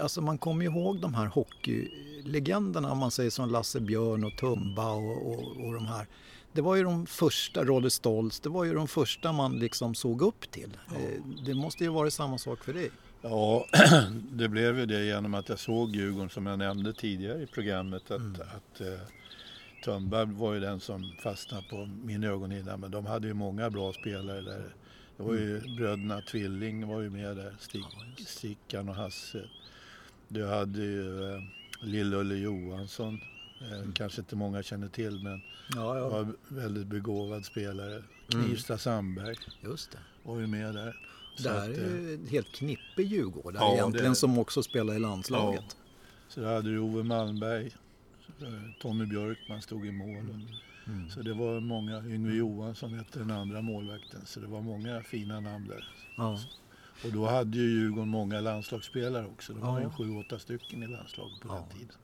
Alltså 0.00 0.20
man 0.20 0.38
kommer 0.38 0.64
ihåg 0.64 1.00
de 1.00 1.14
här 1.14 1.26
hockeylegenderna 1.26 2.92
om 2.92 2.98
man 2.98 3.10
säger 3.10 3.30
som 3.30 3.50
Lasse 3.50 3.80
Björn 3.80 4.24
och 4.24 4.36
Tumba 4.36 4.90
och, 4.92 5.26
och, 5.32 5.56
och 5.66 5.74
de 5.74 5.86
här. 5.86 6.06
Det 6.54 6.62
var 6.62 6.76
ju 6.76 6.82
de 6.82 7.06
första, 7.06 7.64
Rolle 7.64 7.90
Stoltz, 7.90 8.40
det 8.40 8.48
var 8.48 8.64
ju 8.64 8.74
de 8.74 8.88
första 8.88 9.32
man 9.32 9.58
liksom 9.58 9.94
såg 9.94 10.22
upp 10.22 10.50
till. 10.50 10.70
Eh, 10.96 11.22
Det 11.46 11.54
måste 11.54 11.84
ju 11.84 11.90
vara 11.90 12.10
samma 12.10 12.38
sak 12.38 12.64
för 12.64 12.72
dig. 12.74 12.90
Ja, 13.22 13.66
det 14.32 14.48
blev 14.48 14.78
ju 14.78 14.86
det 14.86 15.04
genom 15.04 15.34
att 15.34 15.48
jag 15.48 15.58
såg 15.58 15.96
Djurgården 15.96 16.30
som 16.30 16.46
jag 16.46 16.58
nämnde 16.58 16.92
tidigare 16.92 17.42
i 17.42 17.46
programmet. 17.46 18.10
Att, 18.10 18.20
Mm. 18.20 18.32
att 18.40 18.80
eh, 18.80 18.86
Tumba 19.84 20.24
var 20.24 20.54
ju 20.54 20.60
den 20.60 20.80
som 20.80 21.12
fastnade 21.22 21.64
på 21.70 21.88
min 22.04 22.24
ögonhinna. 22.24 22.76
Men 22.76 22.90
de 22.90 23.06
hade 23.06 23.26
ju 23.28 23.34
många 23.34 23.70
bra 23.70 23.92
spelare 23.92 24.40
där. 24.40 24.74
Det 25.16 25.22
var 25.22 25.34
ju 25.34 25.60
bröderna 25.76 26.20
Tvilling 26.20 26.86
var 26.86 27.00
ju 27.00 27.10
med 27.10 27.36
där. 27.36 27.54
Stick, 27.60 27.84
Mm. 27.94 28.14
Ja, 28.18 28.24
Stickan 28.26 28.88
och 28.88 28.94
Hasse. 28.94 29.42
Du 30.28 30.46
hade 30.46 30.80
ju 30.82 31.34
eh, 31.34 31.40
Lill-Ulle 31.80 32.34
Johansson. 32.34 33.20
Eh, 33.72 33.78
Mm. 33.78 33.92
Kanske 33.92 34.20
inte 34.20 34.36
många 34.36 34.62
känner 34.62 34.88
till 34.88 35.22
men 35.22 35.42
Ja, 35.74 36.08
var 36.08 36.32
väldigt 36.48 36.86
begåvad 36.86 37.44
spelare. 37.44 38.02
Mm. 38.32 38.46
Knivsta 38.46 38.78
Sandberg 38.78 39.36
just 39.64 39.90
det. 39.92 39.98
var 40.22 40.38
ju 40.40 40.46
med 40.46 40.74
där. 40.74 40.96
Så 41.36 41.42
Det 41.42 41.48
här 41.50 41.70
att, 41.70 41.76
är 41.76 41.94
eh, 41.96 42.00
ju 42.02 42.14
ett 42.24 42.30
helt 42.30 42.52
knippe 42.54 43.02
Djurgårdare 43.02 43.62
Ja, 43.64 43.74
egentligen 43.74 44.10
det- 44.10 44.16
som 44.16 44.38
också 44.38 44.62
spelar 44.62 44.94
i 44.94 44.98
landslaget. 44.98 45.76
Så 46.28 46.40
där 46.40 46.54
hade 46.54 46.70
du 46.70 46.78
Ove 46.78 47.02
Malmberg, 47.02 47.66
eh, 48.40 48.80
Tommy 48.80 49.06
Björkman 49.06 49.62
stod 49.62 49.86
i 49.86 49.92
mål. 49.92 50.44
Mm. 50.86 51.10
Så 51.10 51.22
det 51.22 51.34
var 51.34 51.60
många, 51.60 51.98
Yngve 52.04 52.34
Johansson 52.34 52.94
hette 52.98 53.18
den 53.18 53.30
andra 53.30 53.62
målvakten. 53.62 54.20
Så 54.26 54.40
det 54.40 54.46
var 54.46 54.60
många 54.60 55.02
fina 55.02 55.40
namn 55.40 55.68
där. 55.68 55.88
Ja. 56.16 56.38
Och 57.04 57.12
då 57.12 57.26
hade 57.26 57.56
ju 57.58 57.62
Djurgården 57.64 58.08
många 58.08 58.40
landslagsspelare 58.40 59.26
också. 59.26 59.52
Det 59.52 59.60
var 59.60 59.80
Ja. 59.80 59.84
ju 59.84 59.90
sju, 59.90 60.16
åtta 60.20 60.38
stycken 60.38 60.82
i 60.82 60.86
landslaget 60.86 61.40
på 61.40 61.48
Ja. 61.48 61.54
den 61.70 61.78
tiden. 61.78 61.94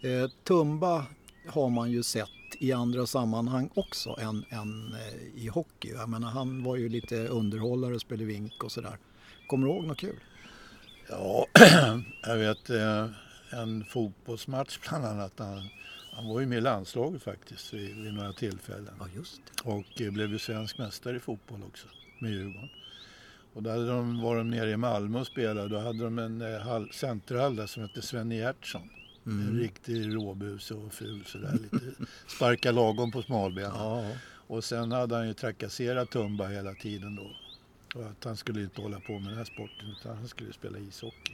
Eh, 0.00 0.30
Tumba 0.44 1.06
har 1.46 1.70
man 1.70 1.90
ju 1.90 2.02
sett 2.02 2.28
i 2.58 2.72
andra 2.72 3.06
sammanhang 3.06 3.70
också 3.74 4.16
än, 4.20 4.44
än 4.50 4.94
eh, 4.94 5.42
i 5.44 5.48
hockey. 5.48 5.90
Jag 5.90 6.08
menar, 6.08 6.28
han 6.28 6.62
var 6.62 6.76
ju 6.76 6.88
lite 6.88 7.28
underhållare 7.28 7.94
och 7.94 8.00
spelade 8.00 8.24
vink 8.24 8.64
och 8.64 8.72
sådär. 8.72 8.98
Kommer 9.46 9.66
du 9.66 9.72
ihåg 9.72 9.84
något 9.84 9.98
kul? 9.98 10.20
Ja, 11.08 11.46
jag 12.22 12.36
vet 12.36 12.70
eh, 12.70 13.06
en 13.50 13.84
fotbollsmatch 13.84 14.78
bland 14.88 15.04
annat. 15.04 15.32
Han, 15.36 15.68
han 16.12 16.28
var 16.28 16.40
ju 16.40 16.46
med 16.46 16.58
i 16.58 16.60
landslaget 16.60 17.22
faktiskt 17.22 17.74
vid, 17.74 17.96
vid 17.96 18.14
några 18.14 18.32
tillfällen. 18.32 18.94
Ja, 18.98 19.06
just 19.16 19.40
det. 19.64 19.70
och 19.70 20.12
blev 20.12 20.32
ju 20.32 20.38
svensk 20.38 20.78
mästare 20.78 21.16
i 21.16 21.20
fotboll 21.20 21.62
också 21.62 21.88
med 22.18 22.30
Djurgården. 22.32 22.68
Och 23.54 23.62
då 23.62 23.70
hade 23.70 23.86
de, 23.86 24.20
var 24.20 24.36
de 24.36 24.50
nere 24.50 24.70
i 24.70 24.76
Malmö 24.76 25.20
och 25.20 25.26
spelade. 25.26 25.68
Då 25.68 25.78
hade 25.78 26.04
de 26.04 26.18
en 26.18 26.54
eh, 26.54 26.60
hall, 26.60 26.92
centerhall 26.92 27.56
där 27.56 27.66
som 27.66 27.82
hette 27.82 28.02
Sven 28.02 28.30
Gertsson. 28.30 28.90
En 29.26 29.32
Mm. 29.32 29.58
riktig 29.58 30.14
råbus 30.14 30.70
och 30.70 30.92
ful 30.92 31.24
sådär. 31.26 31.52
Lite 31.62 31.86
sparka 32.28 32.72
lagom 32.72 33.12
på 33.12 33.22
smalbenen. 33.22 33.70
Ja, 33.74 34.12
Och 34.46 34.64
sen 34.64 34.92
hade 34.92 35.14
han 35.16 35.26
ju 35.28 35.34
trakasserat 35.34 36.10
Tumba 36.10 36.46
hela 36.48 36.74
tiden 36.74 37.16
då. 37.16 37.30
Och 38.00 38.06
att 38.06 38.24
han 38.24 38.36
skulle 38.36 38.62
inte 38.62 38.80
hålla 38.82 39.00
på 39.00 39.18
med 39.18 39.30
den 39.30 39.36
här 39.38 39.44
sporten 39.44 39.94
utan 40.00 40.16
han 40.16 40.28
skulle 40.28 40.52
spela 40.52 40.78
ishockey. 40.78 41.32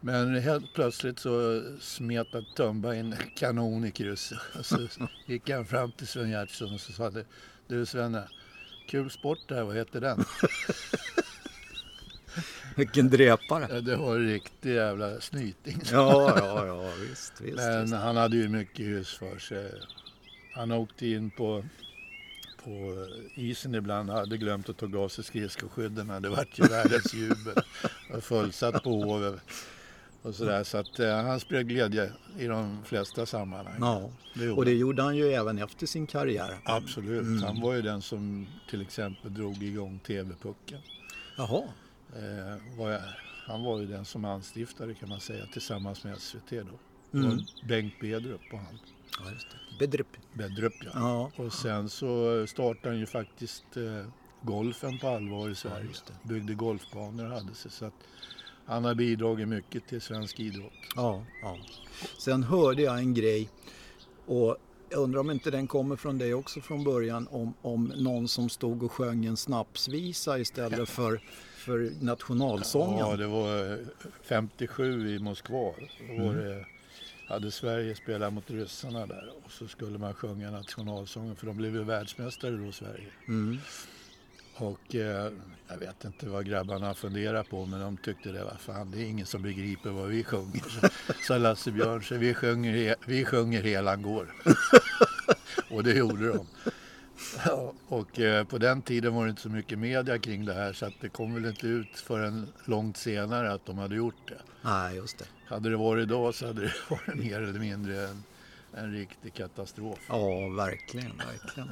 Men 0.00 0.34
helt 0.34 0.74
plötsligt 0.74 1.18
så 1.18 1.62
smet 1.80 2.34
att 2.34 2.56
Tumba 2.56 2.94
in 2.94 3.12
en 3.12 3.18
kanon 3.36 3.84
i 3.84 3.90
krysset. 3.90 4.38
Och 4.58 4.66
så 4.66 4.88
gick 5.26 5.50
han 5.50 5.66
fram 5.66 5.92
till 5.92 6.06
Sven 6.06 6.30
Gertsson 6.30 6.74
och 6.74 6.80
så 6.80 6.92
sa 6.92 7.02
han, 7.04 7.24
du 7.66 7.86
Svenne, 7.86 8.28
kul 8.88 9.10
sport 9.10 9.38
det 9.48 9.54
här, 9.54 9.62
vad 9.64 9.76
heter 9.76 10.00
den? 10.00 10.24
vilken 12.76 13.10
drepare. 13.10 13.66
Ja, 13.70 13.80
det 13.80 13.96
var 13.96 14.16
en 14.16 14.28
riktig 14.28 14.74
jävla 14.74 15.20
snyting. 15.20 15.80
Ja, 15.92 16.38
ja, 16.38 16.66
ja, 16.66 16.90
visst, 17.08 17.40
visst. 17.40 17.56
Men 17.56 17.82
visst. 17.82 17.94
han 17.94 18.16
hade 18.16 18.36
ju 18.36 18.48
mycket 18.48 18.86
hyss 18.86 19.14
för 19.14 19.38
sig. 19.38 19.72
Han 20.54 20.72
åkte 20.72 21.06
in 21.06 21.30
på, 21.30 21.64
på 22.64 23.06
isen 23.34 23.74
ibland, 23.74 24.10
hade 24.10 24.36
glömt 24.36 24.68
att 24.68 24.76
ta 24.76 24.98
av 24.98 25.08
sig 25.08 25.24
skridskoskydden. 25.24 26.22
Det 26.22 26.28
vart 26.28 26.58
ju 26.58 26.64
världens 26.64 27.14
jubel. 27.14 27.62
Och 28.14 28.24
fullsatt 28.24 28.82
på 28.82 28.90
Hovet. 28.90 29.40
Och 30.26 30.34
sådär. 30.34 30.64
Så 30.64 30.78
att 30.78 30.98
eh, 30.98 31.14
han 31.14 31.40
spred 31.40 31.68
glädje 31.68 32.12
i 32.38 32.46
de 32.46 32.84
flesta 32.84 33.26
sammanhang. 33.26 33.76
Ja, 33.80 34.10
Det 34.34 34.50
och 34.50 34.64
det 34.64 34.72
gjorde 34.72 35.02
han 35.02 35.16
ju 35.16 35.32
även 35.32 35.58
efter 35.58 35.86
sin 35.86 36.06
karriär. 36.06 36.58
Absolut. 36.64 37.22
Mm. 37.22 37.42
Han 37.42 37.60
var 37.60 37.74
ju 37.74 37.82
den 37.82 38.02
som 38.02 38.46
till 38.70 38.82
exempel 38.82 39.34
drog 39.34 39.62
igång 39.62 39.98
TV-pucken. 39.98 40.78
Jaha, 41.36 41.62
var 42.76 42.90
jag, 42.90 43.00
han 43.46 43.62
var 43.62 43.80
ju 43.80 43.86
den 43.86 44.04
som 44.04 44.24
anstiftade 44.24 44.94
kan 44.94 45.08
man 45.08 45.20
säga 45.20 45.46
tillsammans 45.46 46.04
med 46.04 46.18
SVT 46.18 46.50
då. 46.50 47.18
Mm. 47.18 47.38
Bengt 47.68 48.00
Bedrup 48.00 48.40
och 48.52 48.58
han. 48.58 48.78
ja, 49.24 49.30
just 49.32 49.46
det. 49.50 49.78
Bedrup. 49.78 50.16
Bedrup 50.32 50.74
ja. 50.84 50.90
Ja, 50.94 51.30
Och 51.44 51.52
sen 51.52 51.88
så 51.88 52.46
startade 52.46 52.88
han 52.88 52.98
ju 52.98 53.06
faktiskt 53.06 53.76
eh, 53.76 54.06
golfen 54.42 54.98
på 54.98 55.08
allvar 55.08 55.48
i 55.48 55.54
Sverige. 55.54 55.88
det. 56.06 56.28
Byggde 56.28 56.54
golfbanor 56.54 57.24
och 57.24 57.30
hade 57.30 57.54
sig. 57.54 57.70
Så 57.70 57.84
att 57.84 57.94
han 58.66 58.84
har 58.84 58.94
bidragit 58.94 59.48
mycket 59.48 59.88
till 59.88 60.00
svensk 60.00 60.40
idrott. 60.40 60.72
ja, 60.96 61.24
ja. 61.42 61.58
Sen 62.18 62.42
hörde 62.42 62.82
jag 62.82 62.98
en 62.98 63.14
grej 63.14 63.48
och 64.26 64.56
jag 64.88 65.00
undrar 65.00 65.20
om 65.20 65.30
inte 65.30 65.50
den 65.50 65.66
kommer 65.66 65.96
från 65.96 66.18
dig 66.18 66.34
också 66.34 66.60
från 66.60 66.84
början 66.84 67.28
om, 67.30 67.54
om 67.62 67.92
någon 67.96 68.28
som 68.28 68.48
stod 68.48 68.82
och 68.82 68.92
sjöng 68.92 69.24
en 69.24 69.36
snapsvisa 69.36 70.38
istället 70.38 70.88
för, 70.88 71.20
för 71.66 72.04
nationalsången. 72.04 72.98
Ja, 72.98 73.16
det 73.16 73.26
var 73.26 73.72
eh, 73.72 73.78
57 74.22 75.08
i 75.14 75.18
Moskva. 75.18 75.72
Då 76.18 76.28
Mm. 76.28 76.64
hade 77.28 77.50
Sverige 77.50 77.94
spelat 77.94 78.32
mot 78.32 78.50
ryssarna 78.50 79.06
där 79.06 79.30
och 79.44 79.52
så 79.52 79.68
skulle 79.68 79.98
man 79.98 80.14
sjunga 80.14 80.50
nationalsången 80.50 81.36
för 81.36 81.46
de 81.46 81.56
blev 81.56 81.74
ju 81.74 81.84
världsmästare 81.84 82.56
då, 82.56 82.72
Sverige. 82.72 83.08
Mm. 83.28 83.58
Och 84.54 84.94
eh, 84.94 85.32
jag 85.68 85.78
vet 85.78 86.04
inte 86.04 86.28
vad 86.28 86.46
grabbarna 86.46 86.94
funderar 86.94 87.42
på 87.42 87.66
men 87.66 87.80
de 87.80 87.96
tyckte 87.96 88.32
det 88.32 88.44
var 88.44 88.56
fan 88.58 88.90
det 88.90 88.98
är 88.98 89.04
ingen 89.04 89.26
som 89.26 89.42
begriper 89.42 89.90
vad 89.90 90.08
vi 90.08 90.24
sjunger. 90.24 90.62
Så, 90.70 90.88
sa 91.26 91.38
Lasse 91.38 91.70
Björn, 91.70 92.02
så 92.02 92.14
vi 92.16 92.34
sjunger, 92.34 92.94
vi 93.06 93.24
sjunger 93.24 93.62
Helan 93.62 94.02
går. 94.02 94.34
och 95.70 95.84
det 95.84 95.92
gjorde 95.94 96.28
de. 96.28 96.46
Ja, 97.44 97.72
och 97.88 98.20
eh, 98.20 98.44
på 98.44 98.58
den 98.58 98.82
tiden 98.82 99.14
var 99.14 99.24
det 99.24 99.30
inte 99.30 99.42
så 99.42 99.48
mycket 99.48 99.78
media 99.78 100.18
kring 100.18 100.44
det 100.44 100.54
här 100.54 100.72
så 100.72 100.86
att 100.86 100.94
det 101.00 101.08
kom 101.08 101.34
väl 101.34 101.46
inte 101.46 101.66
ut 101.66 101.98
förrän 101.98 102.48
långt 102.64 102.96
senare 102.96 103.52
att 103.52 103.66
de 103.66 103.78
hade 103.78 103.96
gjort 103.96 104.28
det. 104.28 104.38
Nej, 104.62 104.96
just 104.96 105.18
det. 105.18 105.24
Hade 105.46 105.70
det 105.70 105.76
varit 105.76 106.02
idag 106.02 106.34
så 106.34 106.46
hade 106.46 106.60
det 106.60 106.72
varit 106.90 107.14
mer 107.14 107.40
eller 107.40 107.60
mindre 107.60 108.08
en, 108.08 108.22
en 108.74 108.92
riktig 108.92 109.34
katastrof. 109.34 109.98
Ja, 110.08 110.48
verkligen, 110.48 111.16
verkligen. 111.16 111.70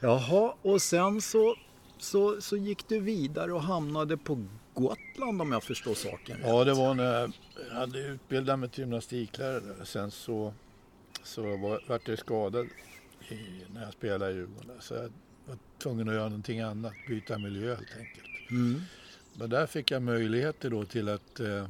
Jaha, 0.00 0.54
och 0.62 0.82
sen 0.82 1.20
så, 1.20 1.56
så, 1.98 2.40
så 2.40 2.56
gick 2.56 2.88
du 2.88 3.00
vidare 3.00 3.52
och 3.52 3.62
hamnade 3.62 4.16
på 4.16 4.44
Gotland 4.74 5.42
om 5.42 5.52
jag 5.52 5.62
förstår 5.62 5.94
saken 5.94 6.36
rätt. 6.36 6.46
Ja, 6.46 6.64
det 6.64 6.74
var 6.74 6.94
när 6.94 7.04
jag 7.04 7.32
hade 7.78 7.98
utbildat 7.98 8.58
mig 8.58 8.68
till 8.68 8.80
gymnastiklärare. 8.80 9.60
där. 9.60 9.84
Sen 9.84 10.10
så, 10.10 10.54
så 11.22 11.42
var, 11.56 11.84
vart 11.88 12.08
jag 12.08 12.18
skadad 12.18 12.66
i, 13.32 13.64
när 13.74 13.84
jag 13.84 13.92
spelade 13.92 14.32
i 14.32 14.34
Djurgården. 14.34 14.80
Så 14.80 14.94
jag 14.94 15.12
var 15.46 15.58
tvungen 15.78 16.08
att 16.08 16.14
göra 16.14 16.28
någonting 16.28 16.60
annat, 16.60 16.92
byta 17.08 17.38
miljö 17.38 17.74
helt 17.74 17.96
enkelt. 17.98 18.50
Mm. 18.50 18.80
Men 19.34 19.50
där 19.50 19.66
fick 19.66 19.90
jag 19.90 20.02
möjligheter 20.02 20.70
då 20.70 20.84
till 20.84 21.08
att 21.08 21.40
eh, 21.40 21.66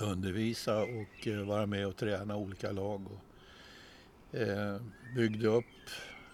undervisa 0.00 0.82
och 0.82 1.26
eh, 1.26 1.46
vara 1.46 1.66
med 1.66 1.86
och 1.86 1.96
träna 1.96 2.36
olika 2.36 2.72
lag. 2.72 3.06
Och, 3.06 4.38
eh, 4.38 4.80
byggde 5.16 5.48
upp 5.48 5.64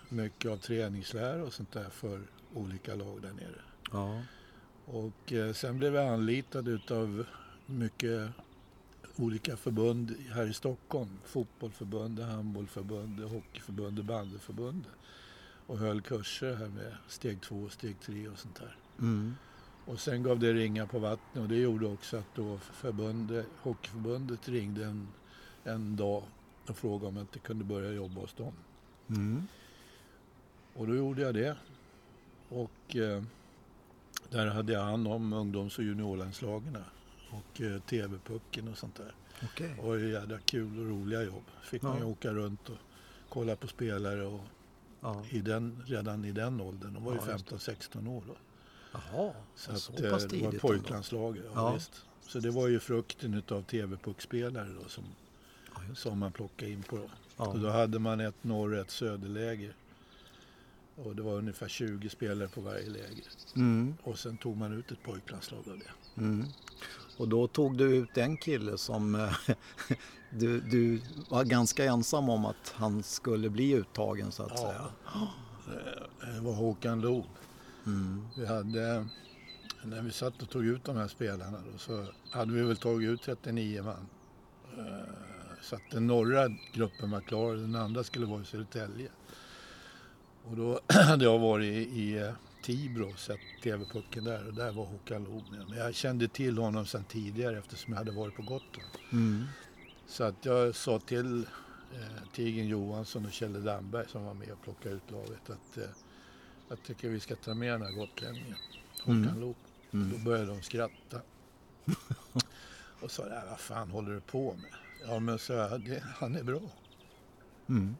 mycket 0.08 0.50
av 0.50 0.56
träningslära 0.56 1.42
och 1.42 1.52
sånt 1.52 1.72
där 1.72 1.90
för 1.90 2.20
olika 2.54 2.94
lag 2.94 3.22
där 3.22 3.32
nere. 3.32 3.60
Ja. 3.92 4.22
Och 4.84 5.32
eh, 5.32 5.52
sen 5.52 5.78
blev 5.78 5.94
jag 5.94 6.08
anlitad 6.08 6.68
utav 6.68 7.26
mycket 7.66 8.30
olika 9.16 9.56
förbund 9.56 10.14
här 10.32 10.46
i 10.46 10.52
Stockholm. 10.52 11.18
Fotbollförbundet, 11.24 12.26
handbollförbundet, 12.26 13.30
hockeyförbundet, 13.30 14.04
bandyförbundet. 14.04 14.92
Och 15.66 15.78
höll 15.78 16.00
kurser 16.00 16.54
här 16.54 16.68
med 16.68 16.96
steg 17.08 17.40
två, 17.40 17.68
steg 17.68 18.00
tre 18.00 18.28
och 18.28 18.38
sånt 18.38 18.56
där. 18.56 18.76
Mm. 18.98 19.34
Och 19.84 20.00
sen 20.00 20.22
gav 20.22 20.38
det 20.38 20.52
ringar 20.52 20.86
på 20.86 20.98
vattnet 20.98 21.42
och 21.42 21.48
det 21.48 21.56
gjorde 21.56 21.86
också 21.86 22.16
att 22.16 22.34
då 22.34 22.58
förbundet, 22.58 23.46
hockeyförbundet 23.62 24.48
ringde 24.48 24.84
en, 24.84 25.08
en 25.64 25.96
dag 25.96 26.22
och 26.66 26.76
frågade 26.76 27.06
om 27.06 27.16
jag 27.16 27.22
inte 27.22 27.38
kunde 27.38 27.64
börja 27.64 27.92
jobba 27.92 28.20
hos 28.20 28.32
dem. 28.32 28.52
Mm. 29.08 29.46
Och 30.74 30.86
då 30.86 30.94
gjorde 30.94 31.22
jag 31.22 31.34
det. 31.34 31.56
Och 32.48 32.96
eh, 32.96 33.22
där 34.30 34.46
hade 34.46 34.72
jag 34.72 34.82
hand 34.82 35.08
om 35.08 35.32
ungdoms 35.32 35.78
och 35.78 35.84
juniorlandslagen 35.84 36.78
och 37.30 37.60
eh, 37.60 37.80
TV-pucken 37.80 38.68
och 38.68 38.78
sånt 38.78 38.94
där. 38.96 39.14
Okej. 39.44 39.74
Det 39.76 39.82
var 39.86 39.94
ju 39.94 40.10
jädra 40.12 40.38
kul 40.38 40.78
och 40.80 40.86
roliga 40.86 41.22
jobb. 41.22 41.44
Fick 41.62 41.82
man 41.82 41.96
ju 41.96 42.02
Ja. 42.02 42.06
åka 42.06 42.32
runt 42.32 42.68
och 42.68 42.76
kolla 43.28 43.56
på 43.56 43.66
spelare 43.66 44.24
och 44.26 44.40
Ja. 45.00 45.24
i 45.30 45.38
den, 45.40 45.82
redan 45.86 46.24
i 46.24 46.32
den 46.32 46.60
åldern. 46.60 46.94
De 46.94 47.04
var 47.04 47.12
ju 47.12 47.18
Ja, 47.18 47.24
det. 47.24 47.32
15-16 47.32 48.08
år 48.08 48.22
då. 48.26 48.36
Jaha, 48.92 49.32
Så, 49.56 49.74
så, 49.78 49.92
att, 49.92 50.00
eh, 50.00 50.10
pass 50.10 50.22
det 50.22 50.28
tidigt 50.28 50.44
var 50.44 50.50
ändå. 50.52 50.60
pojklandslaget. 50.60 51.44
Ja, 51.46 51.52
Ja. 51.54 51.74
Visst. 51.74 52.04
Så 52.22 52.40
det 52.40 52.50
var 52.50 52.68
ju 52.68 52.80
frukten 52.80 53.34
utav 53.34 53.62
TV-puckspelare 53.62 54.68
då 54.82 54.88
som, 54.88 55.04
Ja, 55.74 55.94
som 55.94 56.18
man 56.18 56.32
plockade 56.32 56.70
in 56.70 56.82
på. 56.82 56.96
Då. 56.96 57.10
Ja. 57.36 57.52
Då 57.56 57.68
hade 57.70 57.98
man 57.98 58.20
ett 58.20 58.44
norr 58.44 58.72
och 58.74 58.78
ett 58.80 58.90
söderläger. 58.90 59.74
Och 60.96 61.16
det 61.16 61.22
var 61.22 61.32
ungefär 61.34 61.68
20 61.68 62.08
spelare 62.08 62.48
på 62.48 62.60
varje 62.60 62.88
läger. 62.88 63.24
Mm. 63.56 63.94
Och 64.02 64.18
sen 64.18 64.36
tog 64.36 64.56
man 64.56 64.72
ut 64.72 64.90
ett 64.92 65.02
pojklandslag 65.02 65.68
av 65.68 65.78
det. 65.78 66.20
Mm. 66.20 66.46
Och 67.20 67.28
då 67.28 67.46
tog 67.46 67.76
du 67.76 67.96
ut 67.96 68.16
en 68.18 68.36
kille 68.36 68.78
som 68.78 69.14
eh, 69.14 69.32
du, 70.30 70.60
du 70.60 71.00
var 71.30 71.44
ganska 71.44 71.84
ensam 71.84 72.28
om 72.28 72.44
att 72.44 72.72
han 72.76 73.02
skulle 73.02 73.50
bli 73.50 73.72
uttagen 73.72 74.32
så 74.32 74.42
att 74.42 74.52
Ja. 74.54 74.56
säga. 74.56 74.90
Eh, 76.22 76.34
Det 76.34 76.40
var 76.40 76.52
Håkan 76.52 77.00
Loob. 77.00 77.24
Mm. 77.86 78.26
Vi 78.36 78.46
hade, 78.46 79.06
när 79.84 80.02
vi 80.02 80.10
satt 80.10 80.42
och 80.42 80.50
tog 80.50 80.64
ut 80.66 80.84
de 80.84 80.96
här 80.96 81.08
spelarna 81.08 81.58
då, 81.72 81.78
så 81.78 82.06
hade 82.30 82.52
vi 82.52 82.62
väl 82.62 82.76
tagit 82.76 83.08
ut 83.10 83.22
39 83.22 83.82
man. 83.82 84.06
Eh, 84.78 85.14
Så 85.62 85.76
att 85.76 85.82
den 85.90 86.06
norra 86.06 86.48
gruppen 86.72 87.10
var 87.10 87.20
klar, 87.20 87.54
den 87.54 87.74
andra 87.76 88.04
skulle 88.04 88.26
vara 88.26 88.42
i 88.42 88.44
Södertälje. 88.44 89.08
Och 90.44 90.56
då 90.56 90.80
hade 90.88 91.24
jag 91.24 91.38
varit 91.38 91.66
i, 91.72 92.00
i 92.00 92.32
Tibro 92.62 93.10
och 93.10 93.18
sett 93.18 93.40
TV-pucken 93.62 94.24
där 94.24 94.46
och 94.46 94.54
där 94.54 94.72
var 94.72 94.84
Håkan 94.84 95.22
med. 95.22 95.68
Men 95.68 95.78
jag 95.78 95.94
kände 95.94 96.28
till 96.28 96.58
honom 96.58 96.86
sedan 96.86 97.04
tidigare 97.04 97.58
eftersom 97.58 97.92
jag 97.92 97.98
hade 97.98 98.10
varit 98.10 98.36
på 98.36 98.42
Gotland. 98.42 98.90
Mm. 99.12 99.44
Så 100.06 100.24
att 100.24 100.44
jag 100.44 100.74
sa 100.74 100.98
till 100.98 101.46
eh, 101.94 102.32
Tigen 102.32 102.68
Johansson 102.68 103.26
och 103.26 103.32
Kjelle 103.32 103.58
Damberg 103.58 104.08
som 104.08 104.24
var 104.24 104.34
med 104.34 104.50
och 104.52 104.62
plockade 104.62 104.94
ut 104.94 105.10
laget 105.10 105.50
att 105.50 105.78
eh, 105.78 105.84
jag 106.68 106.82
tycker 106.82 107.08
vi 107.08 107.20
ska 107.20 107.36
ta 107.36 107.54
med 107.54 107.72
den 107.72 107.82
här 107.82 107.92
gotlänningen, 107.92 108.56
Håkan 109.02 109.24
Mm. 109.24 109.40
Loob. 109.40 109.56
Mm. 109.92 110.10
Då 110.10 110.18
började 110.24 110.46
de 110.46 110.62
skratta. 110.62 111.20
och 113.00 113.10
sa, 113.10 113.22
"Nej, 113.24 113.42
vad 113.50 113.60
fan 113.60 113.90
håller 113.90 114.12
du 114.12 114.20
på 114.20 114.54
med? 114.54 114.70
Ja 115.06 115.18
men 115.18 115.38
så 115.38 115.52
jag, 115.52 115.82
han 116.16 116.36
är 116.36 116.42
bra. 116.42 116.60
Mm. 117.68 117.96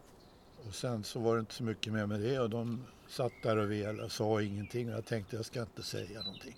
Och 0.68 0.74
sen 0.74 1.04
så 1.04 1.20
var 1.20 1.34
det 1.34 1.40
inte 1.40 1.54
så 1.54 1.62
mycket 1.62 1.92
mer 1.92 2.06
med 2.06 2.20
det 2.20 2.38
och 2.38 2.50
de 2.50 2.84
satt 3.08 3.32
där 3.42 3.56
och 3.56 3.70
velade 3.70 4.02
och 4.02 4.12
sa 4.12 4.42
ingenting 4.42 4.88
och 4.88 4.94
jag 4.94 5.04
tänkte 5.06 5.36
jag 5.36 5.44
ska 5.44 5.60
inte 5.60 5.82
säga 5.82 6.22
någonting. 6.22 6.56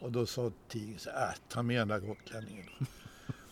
Och 0.00 0.12
då 0.12 0.26
sa 0.26 0.52
Tigen 0.68 0.98
så 0.98 1.10
här, 1.10 1.28
äh, 1.28 1.34
ta 1.48 1.62
med 1.62 1.80
den 1.80 1.88
där 1.88 1.98
gotlänningen 1.98 2.66
då. 2.78 2.86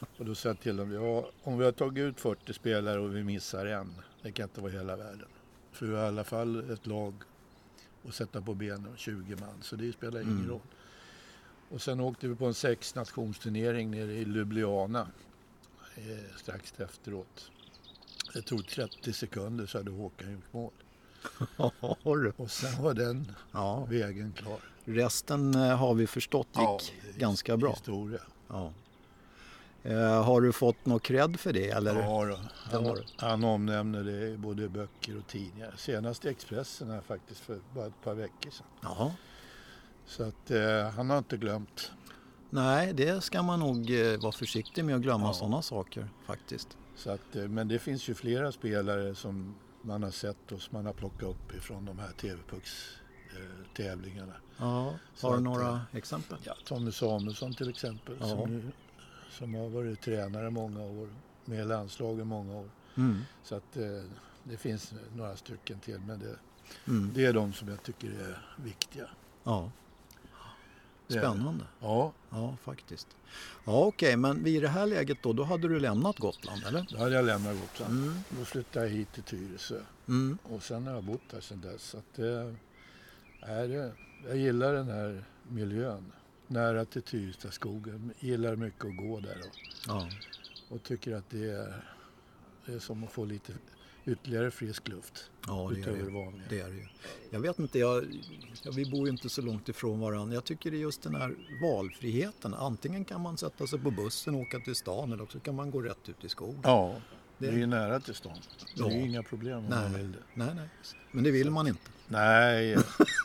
och 0.18 0.25
då 0.25 0.35
sa 0.35 0.49
jag 0.49 0.61
till 0.61 0.76
dem, 0.76 0.92
ja 0.92 1.30
om 1.42 1.59
vi 1.59 1.64
har 1.64 1.73
tagit 1.73 2.02
ut 2.02 2.21
40 2.21 2.52
spelare 2.52 3.00
och 3.00 3.16
vi 3.16 3.25
missar 3.25 3.66
en, 3.66 3.95
det 4.23 4.33
kan 4.33 4.42
inte 4.45 4.61
vara 4.61 4.73
hela 4.73 4.97
världen. 4.97 5.28
För 5.73 5.87
vi 5.87 5.95
har 5.97 6.04
i 6.04 6.09
alla 6.09 6.25
fall 6.25 6.71
ett 6.73 6.87
lag 6.87 7.14
att 8.09 8.14
sätta 8.14 8.42
på 8.42 8.54
benen, 8.54 8.92
20 8.97 9.37
man, 9.37 9.62
så 9.62 9.76
det 9.76 9.92
spelar 9.92 10.21
ingen 10.21 10.37
Mm. 10.38 10.50
roll. 10.50 10.61
Och 11.71 11.83
sen 11.83 12.00
åkte 12.00 12.28
vi 12.28 12.35
på 12.35 12.47
en 12.47 12.54
sexnationsturnering 12.54 13.90
nere 13.90 14.12
i 14.12 14.18
Ljubljana 14.25 15.09
eh, 15.97 16.37
strax 16.37 16.80
efteråt. 16.80 17.50
Det 18.32 18.42
tog 18.42 18.66
30 18.68 19.12
sekunder 19.12 19.66
så 19.66 19.78
hade 19.78 19.90
Håkan 19.90 20.32
gjort 20.32 20.52
mål. 20.52 20.70
Och 22.37 22.50
sen 22.50 22.82
var 22.82 22.94
den 22.94 23.32
Ja, 23.52 23.85
vägen 23.85 24.32
klar. 24.37 24.58
resten 24.85 25.54
eh, 25.54 25.76
har 25.76 25.94
vi 25.94 26.06
förstått 26.06 26.49
gick 26.56 26.94
det 27.02 27.08
är 27.16 27.20
ganska 27.20 27.56
bra. 27.56 27.70
Historia. 27.70 28.20
Ja. 28.49 28.73
Eh, 29.82 30.25
har 30.25 30.40
du 30.40 30.52
fått 30.52 30.87
något 30.87 31.02
cred 31.02 31.40
för 31.40 31.52
det? 31.52 31.70
Eller? 31.70 31.94
Ja, 31.94 32.25
då. 32.25 32.38
Han, 32.54 32.85
du. 32.85 33.04
han 33.16 33.44
omnämner 33.44 34.04
det 34.04 34.28
i 34.28 34.37
både 34.37 34.68
böcker 34.68 35.18
och 35.18 35.26
tidningar. 35.26 35.75
Senast 35.76 36.25
i 36.25 36.28
Expressen 36.28 36.90
här 36.90 37.00
faktiskt 37.00 37.40
för 37.40 37.58
bara 37.75 37.87
ett 37.87 38.02
par 38.04 38.14
veckor 38.14 38.50
sedan. 38.50 38.66
Jaha. 38.82 39.12
Så 40.06 40.23
att 40.23 40.50
eh, 40.50 40.90
han 40.97 41.11
har 41.11 41.18
inte 41.18 41.37
glömt. 41.37 41.92
Nej, 42.50 42.92
det 42.92 43.25
ska 43.25 43.42
man 43.42 43.61
nog 43.61 43.90
eh, 44.00 44.20
vara 44.20 44.32
försiktig 44.32 44.85
med 44.85 44.94
att 44.97 45.02
glömma 45.02 45.26
Ja. 45.26 45.32
sådana 45.32 45.62
saker 45.62 46.08
faktiskt. 46.26 46.68
Så 46.99 47.11
att, 47.11 47.37
eh, 47.37 47.49
men 47.49 47.69
det 47.69 47.78
finns 47.78 48.09
ju 48.09 48.14
flera 48.14 48.52
spelare 48.52 49.14
som 49.14 49.55
man 49.83 50.02
har 50.02 50.11
sett 50.11 50.52
och 50.52 50.62
som 50.62 50.76
man 50.76 50.87
har 50.87 50.93
plockat 50.93 51.23
upp 51.23 51.55
ifrån 51.55 51.85
de 51.85 51.99
här 51.99 52.12
TV-pucks-tävlingarna. 52.12 54.33
Ja, 54.59 54.95
Så 55.14 55.28
har 55.28 55.37
du 55.37 55.43
några 55.43 55.69
eh, 55.73 55.81
exempel? 55.93 56.38
Ja, 56.45 56.55
Tommy 56.64 56.93
Samuelsson 56.93 57.55
till 57.55 57.69
exempel 57.71 58.17
Ja. 58.21 58.26
som, 58.28 58.73
som 59.31 59.55
har 59.55 59.69
varit 59.69 60.00
tränare 60.00 60.50
många 60.50 60.83
år, 60.83 61.09
med 61.45 61.67
landslagen 61.67 62.26
många 62.26 62.57
år. 62.57 62.71
Mm. 62.97 63.21
Så 63.45 63.55
att 63.55 63.76
eh, 63.76 63.83
det 64.45 64.57
finns 64.57 64.93
några 65.17 65.37
stycken 65.37 65.81
till 65.81 65.99
men 66.00 66.19
det, 66.19 66.37
Mm. 66.88 67.11
det 67.14 67.25
är 67.26 67.33
de 67.33 67.52
som 67.52 67.69
jag 67.69 67.83
tycker 67.83 68.09
är 68.09 68.43
viktiga. 68.57 69.09
Ja. 69.45 69.71
Spännande. 71.08 71.64
Ja, 71.80 72.12
Ja, 72.30 72.56
faktiskt. 72.62 73.08
Ja, 73.64 73.84
okej, 73.86 74.16
men 74.16 74.44
vid 74.44 74.62
det 74.62 74.68
här 74.68 74.86
läget 74.86 75.22
då, 75.22 75.32
då 75.32 75.42
hade 75.44 75.68
du 75.68 75.80
lämnat 75.80 76.18
Gotland, 76.18 76.64
eller? 76.66 76.86
då 76.90 76.98
hade 76.98 77.14
jag 77.14 77.24
lämnat 77.24 77.56
Gotland. 77.60 77.92
Mm. 78.04 78.18
Då 78.38 78.44
flyttade 78.44 78.86
jag 78.86 78.92
hit 78.92 79.12
till 79.12 79.22
Tyresö 79.22 79.80
Mm. 80.08 80.38
och 80.42 80.62
sen 80.62 80.86
har 80.86 80.94
jag 80.94 81.04
bott 81.04 81.32
här 81.32 81.40
sedan 81.40 81.60
dess. 81.60 81.82
Så 81.82 82.02
det 82.16 82.54
är, 83.40 83.68
det- 83.68 83.92
jag 84.26 84.36
gillar 84.36 84.74
den 84.74 84.88
här 84.88 85.24
miljön. 85.42 86.12
Nära 86.46 86.84
till 86.84 87.02
Tyrestaskogen. 87.02 88.12
Gillar 88.18 88.56
mycket 88.56 88.84
att 88.84 88.96
gå 88.96 89.20
där 89.20 89.38
och, 89.40 89.56
Ja. 89.86 90.08
och 90.68 90.82
tycker 90.82 91.14
att 91.16 91.30
det 91.30 91.50
är, 91.50 91.84
det 92.66 92.72
är 92.72 92.78
som 92.78 93.04
att 93.04 93.12
få 93.12 93.24
lite 93.24 93.52
ytterligare 94.12 94.50
frisk 94.50 94.88
luft. 94.88 95.30
Ja, 95.46 95.68
det 95.70 95.76
är 95.76 95.80
utöver 95.80 95.98
det. 96.04 96.10
vanliga. 96.10 96.44
det 96.48 96.60
är 96.60 96.68
det 96.68 96.74
ju. 96.76 96.86
Jag 97.30 97.40
vet 97.40 97.58
inte, 97.58 97.78
jag, 97.78 98.04
ja, 98.62 98.70
vi 98.76 98.90
bor 98.90 99.06
ju 99.06 99.12
inte 99.12 99.28
så 99.28 99.42
långt 99.42 99.68
ifrån 99.68 100.00
varandra. 100.00 100.34
Jag 100.34 100.44
tycker 100.44 100.70
det 100.70 100.76
är 100.76 100.78
just 100.80 101.02
den 101.02 101.14
här 101.14 101.34
valfriheten. 101.62 102.54
Antingen 102.54 103.04
kan 103.04 103.20
man 103.20 103.36
sätta 103.38 103.66
sig 103.66 103.78
på 103.78 103.90
bussen 103.90 104.34
och 104.34 104.40
åka 104.40 104.58
till 104.58 104.74
stan 104.74 105.12
eller 105.12 105.22
också 105.22 105.40
kan 105.40 105.54
man 105.54 105.70
gå 105.70 105.80
rätt 105.82 106.08
ut 106.08 106.24
i 106.24 106.28
skogen. 106.28 106.60
Ja, 106.64 106.94
Det- 107.38 107.46
det 107.46 107.52
är 107.52 107.56
ju 107.58 107.66
nära 107.66 108.00
till 108.00 108.14
stan. 108.14 108.32
Det 108.76 108.82
är 108.82 108.86
Ja. 108.86 108.92
ju 108.92 109.00
inga 109.00 109.22
problem 109.22 109.58
om 109.58 109.64
man 109.70 109.92
Nej. 109.92 110.02
vill 110.02 110.12
det. 110.12 110.18
Nej, 110.34 110.54
nej. 110.54 110.68
Men 111.12 111.24
det 111.24 111.30
vill 111.30 111.50
man 111.50 111.66
inte. 111.66 111.90
Nej, 112.08 112.76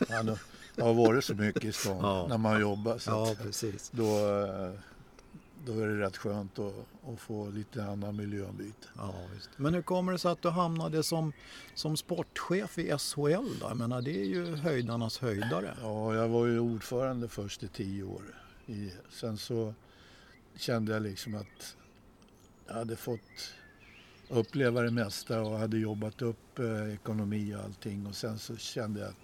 han 0.08 0.28
har- 0.78 0.94
varit 0.94 1.24
så 1.24 1.34
mycket 1.34 1.64
i 1.64 1.72
stan 1.72 1.98
Ja. 2.02 2.26
när 2.28 2.38
man 2.38 2.60
jobbar. 2.60 2.98
Så 2.98 3.10
Ja, 3.10 3.34
precis. 3.42 3.90
då, 3.94 4.04
eh, 4.28 4.72
då 5.66 5.80
är 5.80 5.88
det 5.88 6.00
rätt 6.00 6.16
skönt 6.16 6.58
att, 6.58 6.74
att 7.06 7.20
få 7.20 7.50
lite 7.50 7.84
annan 7.84 8.16
miljöombyte. 8.16 8.88
Ja, 8.96 9.14
visst. 9.34 9.50
Men 9.56 9.74
hur 9.74 9.82
kommer 9.82 10.12
det 10.12 10.18
sig 10.18 10.30
att 10.30 10.42
du 10.42 10.48
hamnade 10.48 11.02
som, 11.02 11.32
som 11.74 11.96
sportchef 11.96 12.78
i 12.78 12.98
SHL 12.98 13.58
då? 13.60 13.66
Jag 13.68 13.76
menar, 13.76 14.02
det 14.02 14.20
är 14.20 14.24
ju 14.24 14.56
höjdarnas 14.56 15.18
höjdare. 15.18 15.76
Ja, 15.82 16.14
jag 16.14 16.28
var 16.28 16.46
ju 16.46 16.58
ordförande 16.58 17.28
först 17.28 17.62
i 17.62 17.68
tio 17.68 18.02
år. 18.02 18.22
I, 18.66 18.92
sen 19.10 19.38
så 19.38 19.74
kände 20.56 20.92
jag 20.92 21.02
liksom 21.02 21.34
att 21.34 21.76
jag 22.66 22.74
hade 22.74 22.96
fått 22.96 23.54
uppleva 24.28 24.82
det 24.82 24.90
mesta 24.90 25.40
och 25.42 25.58
hade 25.58 25.78
jobbat 25.78 26.22
upp 26.22 26.58
eh, 26.58 26.94
ekonomi 26.94 27.54
och 27.54 27.60
allting. 27.60 28.06
Och 28.06 28.14
sen 28.14 28.38
så 28.38 28.56
kände 28.56 29.00
jag 29.00 29.08
att, 29.08 29.16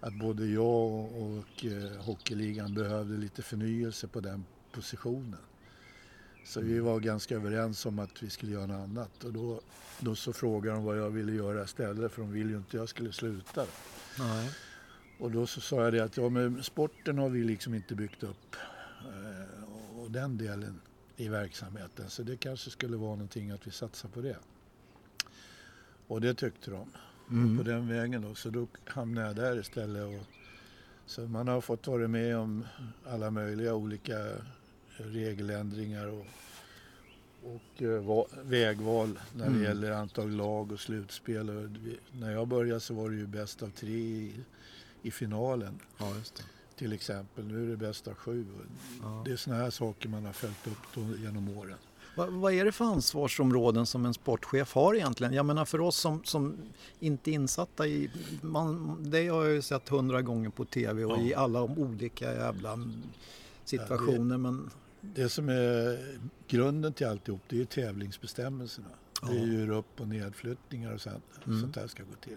att 0.00 0.14
både 0.14 0.46
jag 0.46 0.92
och, 0.92 1.22
och 1.22 1.64
eh, 1.64 2.00
hockeyligan 2.00 2.74
behövde 2.74 3.16
lite 3.16 3.42
förnyelse 3.42 4.08
på 4.08 4.20
den 4.20 4.44
positionen. 4.72 5.38
Så 6.48 6.60
vi 6.60 6.80
var 6.80 7.00
ganska 7.00 7.34
överens 7.34 7.86
om 7.86 7.98
att 7.98 8.22
vi 8.22 8.30
skulle 8.30 8.52
göra 8.52 8.66
något 8.66 8.84
annat. 8.84 9.24
Och 9.24 9.32
då, 9.32 9.60
då 10.00 10.14
så 10.14 10.32
frågade 10.32 10.76
de 10.76 10.84
vad 10.84 10.98
jag 10.98 11.10
ville 11.10 11.32
göra 11.32 11.64
istället 11.64 12.12
för 12.12 12.22
de 12.22 12.32
ville 12.32 12.50
ju 12.50 12.56
inte 12.56 12.76
jag 12.76 12.88
skulle 12.88 13.12
sluta. 13.12 13.66
Nej. 14.18 14.50
Och 15.18 15.30
då 15.30 15.46
så 15.46 15.60
sa 15.60 15.84
jag 15.84 15.92
det 15.92 16.00
att 16.00 16.16
ja, 16.16 16.28
men 16.28 16.62
sporten 16.62 17.18
har 17.18 17.28
vi 17.28 17.44
liksom 17.44 17.74
inte 17.74 17.94
byggt 17.94 18.22
upp. 18.22 18.56
Eh, 19.00 19.98
och 20.00 20.10
den 20.10 20.38
delen 20.38 20.80
i 21.16 21.28
verksamheten. 21.28 22.10
Så 22.10 22.22
det 22.22 22.36
kanske 22.36 22.70
skulle 22.70 22.96
vara 22.96 23.10
någonting 23.10 23.50
att 23.50 23.66
vi 23.66 23.70
satsar 23.70 24.08
på 24.08 24.20
det. 24.20 24.36
Och 26.06 26.20
det 26.20 26.34
tyckte 26.34 26.70
de. 26.70 26.90
Mm. 27.30 27.58
På 27.58 27.62
den 27.62 27.88
vägen 27.88 28.22
då. 28.22 28.34
Så 28.34 28.50
då 28.50 28.66
hamnade 28.84 29.26
jag 29.26 29.36
där 29.36 29.60
istället. 29.60 30.20
Och, 30.20 30.26
så 31.06 31.20
man 31.20 31.48
har 31.48 31.60
fått 31.60 31.86
vara 31.86 32.08
med 32.08 32.36
om 32.36 32.64
alla 33.06 33.30
möjliga 33.30 33.74
olika 33.74 34.14
regeländringar 35.04 36.06
och, 36.06 36.26
och 37.42 37.82
eh, 37.82 37.88
va, 38.02 38.24
vägval 38.42 39.18
när 39.34 39.44
det 39.44 39.50
Mm. 39.50 39.62
gäller 39.62 39.90
antal 39.90 40.30
lag 40.30 40.72
och 40.72 40.80
slutspel. 40.80 41.50
Och 41.50 41.62
vi, 41.64 41.98
när 42.12 42.30
jag 42.32 42.48
började 42.48 42.80
så 42.80 42.94
var 42.94 43.10
det 43.10 43.16
ju 43.16 43.26
bäst 43.26 43.62
av 43.62 43.70
tre 43.70 43.92
i, 43.98 44.32
i 45.02 45.10
finalen 45.10 45.80
Ja, 45.98 46.12
det. 46.36 46.42
till 46.76 46.92
exempel. 46.92 47.44
Nu 47.46 47.64
är 47.64 47.68
det 47.70 47.76
bäst 47.76 48.08
av 48.08 48.14
sju. 48.14 48.44
Ja. 49.02 49.22
Det 49.24 49.32
är 49.32 49.36
sådana 49.36 49.62
här 49.62 49.70
saker 49.70 50.08
man 50.08 50.24
har 50.24 50.32
följt 50.32 50.66
upp 50.66 51.18
genom 51.22 51.58
åren. 51.58 51.76
Vad, 52.16 52.32
vad 52.32 52.52
är 52.52 52.64
det 52.64 52.72
för 52.72 52.84
ansvarsområden 52.84 53.86
som 53.86 54.06
en 54.06 54.14
sportchef 54.14 54.72
har 54.74 54.94
egentligen? 54.94 55.32
Jag 55.32 55.46
menar 55.46 55.64
för 55.64 55.80
oss 55.80 55.96
som, 55.96 56.24
som 56.24 56.56
inte 57.00 57.30
är 57.30 57.32
insatta 57.32 57.86
i... 57.86 58.10
Man, 58.42 58.96
det 59.10 59.28
har 59.28 59.44
jag 59.44 59.54
ju 59.54 59.62
sett 59.62 59.88
hundra 59.88 60.22
gånger 60.22 60.50
på 60.50 60.64
tv 60.64 61.04
och 61.04 61.18
Ja. 61.18 61.22
i 61.22 61.34
alla 61.34 61.62
olika 61.62 62.34
jävla 62.34 62.78
situationer. 63.64 64.36
Men 64.38 64.70
Det 65.14 65.28
som 65.28 65.48
är 65.48 65.98
grunden 66.48 66.92
till 66.92 67.06
alltihop 67.06 67.40
det 67.48 67.60
är 67.60 67.64
tävlingsbestämmelserna. 67.64 68.88
Det 69.22 69.32
är 69.38 69.38
Ja. 69.38 69.44
ju 69.46 69.70
upp 69.72 70.00
och 70.00 70.08
nedflyttningar 70.08 70.92
och 70.92 71.00
sånt, 71.00 71.24
Mm. 71.46 71.60
sånt 71.60 71.76
här 71.76 71.86
ska 71.86 72.02
gå 72.02 72.14
till. 72.24 72.36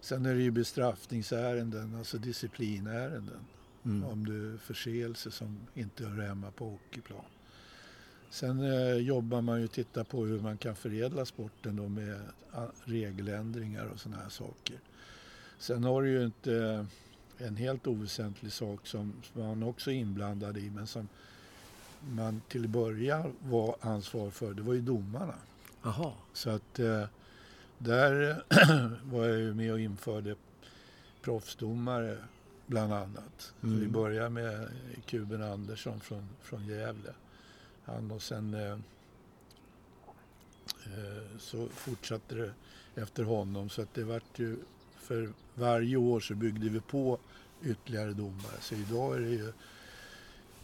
Sen 0.00 0.26
är 0.26 0.34
det 0.34 0.42
ju 0.42 0.50
bestraffningsärenden, 0.50 1.94
alltså 1.94 2.18
disciplinärenden. 2.18 3.40
mm. 3.84 4.04
Om 4.04 4.26
du 4.26 4.58
förseelse 4.58 5.30
som 5.30 5.58
inte 5.74 6.04
hör 6.06 6.22
hemma 6.26 6.50
på 6.50 6.70
hockeyplan. 6.70 7.24
Sen 8.30 8.60
eh, 8.60 8.94
jobbar 8.94 9.40
man 9.40 9.58
ju 9.58 9.64
och 9.64 9.72
tittar 9.72 10.04
på 10.04 10.24
hur 10.24 10.40
man 10.40 10.58
kan 10.58 10.76
förädla 10.76 11.24
sporten 11.24 11.76
då 11.76 11.88
med 11.88 12.20
ah, 12.52 12.66
regeländringar 12.84 13.84
och 13.86 14.00
sådana 14.00 14.22
här 14.22 14.28
saker. 14.28 14.78
Sen 15.58 15.84
har 15.84 16.02
du 16.02 16.10
ju 16.10 16.24
inte 16.24 16.86
en 17.38 17.56
helt 17.56 17.86
oväsentlig 17.86 18.52
sak 18.52 18.86
som 18.86 19.12
som 19.32 19.42
man 19.42 19.62
också 19.62 19.90
är 19.90 19.94
inblandad 19.94 20.56
i 20.58 20.70
men 20.70 20.86
som 20.86 21.08
man 22.08 22.42
till 22.48 22.68
början 22.68 23.32
var 23.42 23.76
ansvar 23.80 24.30
för, 24.30 24.54
det 24.54 24.62
var 24.62 24.74
ju 24.74 24.80
domarna. 24.80 25.34
Jaha. 25.82 26.12
Så 26.32 26.50
att 26.50 26.78
eh, 26.78 27.04
där 27.78 28.42
var 29.12 29.26
jag 29.26 29.38
ju 29.38 29.54
med 29.54 29.72
och 29.72 29.80
införde 29.80 30.34
proffsdomare 31.22 32.18
bland 32.66 32.92
annat. 32.92 33.52
Mm. 33.62 33.80
vi 33.80 33.88
började 33.88 34.30
med 34.30 34.68
Kuben 35.06 35.42
Andersson 35.42 36.00
från, 36.00 36.28
från 36.42 36.66
Gävle. 36.66 37.10
Han 37.84 38.10
och 38.10 38.22
sen 38.22 38.54
eh, 38.54 38.72
eh, 40.84 41.38
så 41.38 41.68
fortsatte 41.68 42.34
det 42.34 42.52
efter 42.94 43.24
honom 43.24 43.70
så 43.70 43.82
att 43.82 43.94
det 43.94 44.04
vart 44.04 44.38
ju 44.38 44.56
för 44.96 45.32
varje 45.54 45.96
år 45.96 46.20
så 46.20 46.34
byggde 46.34 46.68
vi 46.68 46.80
på 46.80 47.18
ytterligare 47.62 48.12
domare. 48.12 48.60
Så 48.60 48.74
idag 48.74 49.16
är 49.16 49.20
det 49.20 49.30
ju 49.30 49.52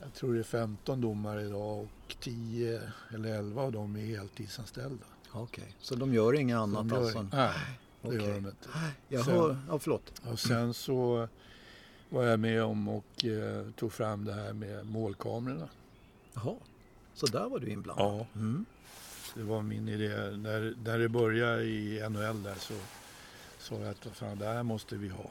jag 0.00 0.14
tror 0.14 0.34
det 0.34 0.38
är 0.40 0.42
15 0.44 1.00
domare 1.00 1.42
idag 1.42 1.78
och 1.80 2.16
10 2.20 2.82
eller 3.14 3.28
11 3.38 3.62
av 3.62 3.72
dem 3.72 3.96
är 3.96 4.06
heltidsanställda. 4.06 5.04
Okej, 5.32 5.74
så 5.80 5.94
de 5.94 6.14
gör 6.14 6.34
inget 6.34 6.56
annat 6.56 6.86
gör- 6.90 6.96
alltså? 7.02 7.22
Nej, 7.32 7.50
det 8.02 8.08
Okej. 8.08 8.20
gör 8.20 8.28
de 8.34 8.36
inte. 8.46 8.68
Jag 9.08 9.24
Sen- 9.24 9.34
hör, 9.34 9.56
ja, 9.68 9.78
förlåt. 9.78 10.22
Och 10.30 10.40
sen 10.40 10.74
så 10.74 11.28
var 12.08 12.22
jag 12.24 12.40
med 12.40 12.62
om 12.62 12.88
och 12.88 13.24
eh, 13.24 13.70
tog 13.76 13.92
fram 13.92 14.24
det 14.24 14.32
här 14.32 14.52
med 14.52 14.86
målkamerorna. 14.86 15.68
Jaha, 16.34 16.54
så 17.14 17.26
där 17.26 17.48
var 17.48 17.58
du 17.58 17.68
inblandad? 17.70 18.06
Ja. 18.06 18.26
Mm. 18.40 18.64
Det 19.34 19.42
var 19.42 19.62
min 19.62 19.88
idé. 19.88 20.08
När, 20.36 20.74
när 20.84 20.98
det 20.98 21.08
började 21.08 21.64
i 21.64 22.08
NHL 22.10 22.42
där 22.42 22.54
så 22.54 22.74
sa 23.58 23.74
jag 23.74 23.88
att 23.90 24.06
vad 24.06 24.14
fan, 24.14 24.38
det 24.38 24.46
här 24.46 24.62
måste 24.62 24.96
vi 24.96 25.08
ha. 25.08 25.30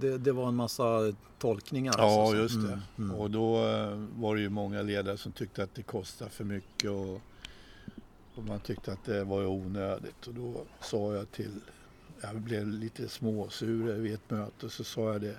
Det, 0.00 0.18
det 0.18 0.32
var 0.32 0.48
en 0.48 0.54
massa 0.54 1.12
tolkningar? 1.38 1.94
Ja, 1.98 2.22
alltså, 2.22 2.36
just 2.36 2.54
det. 2.54 2.72
Mm, 2.72 2.80
mm. 2.98 3.14
Och 3.14 3.30
då 3.30 3.56
eh, 3.56 4.04
var 4.16 4.34
det 4.34 4.40
ju 4.40 4.48
många 4.48 4.82
ledare 4.82 5.16
som 5.16 5.32
tyckte 5.32 5.62
att 5.62 5.74
det 5.74 5.82
kostade 5.82 6.30
för 6.30 6.44
mycket 6.44 6.90
och, 6.90 7.20
och 8.34 8.44
man 8.48 8.60
tyckte 8.60 8.92
att 8.92 9.04
det 9.04 9.24
var 9.24 9.46
onödigt. 9.46 10.26
Och 10.26 10.34
då 10.34 10.54
sa 10.80 11.14
jag 11.14 11.32
till, 11.32 11.60
jag 12.20 12.40
blev 12.40 12.66
lite 12.66 13.08
småsur 13.08 13.92
vid 13.92 14.14
ett 14.14 14.30
möte, 14.30 14.70
så 14.70 14.84
sa 14.84 15.12
jag 15.12 15.20
det. 15.20 15.36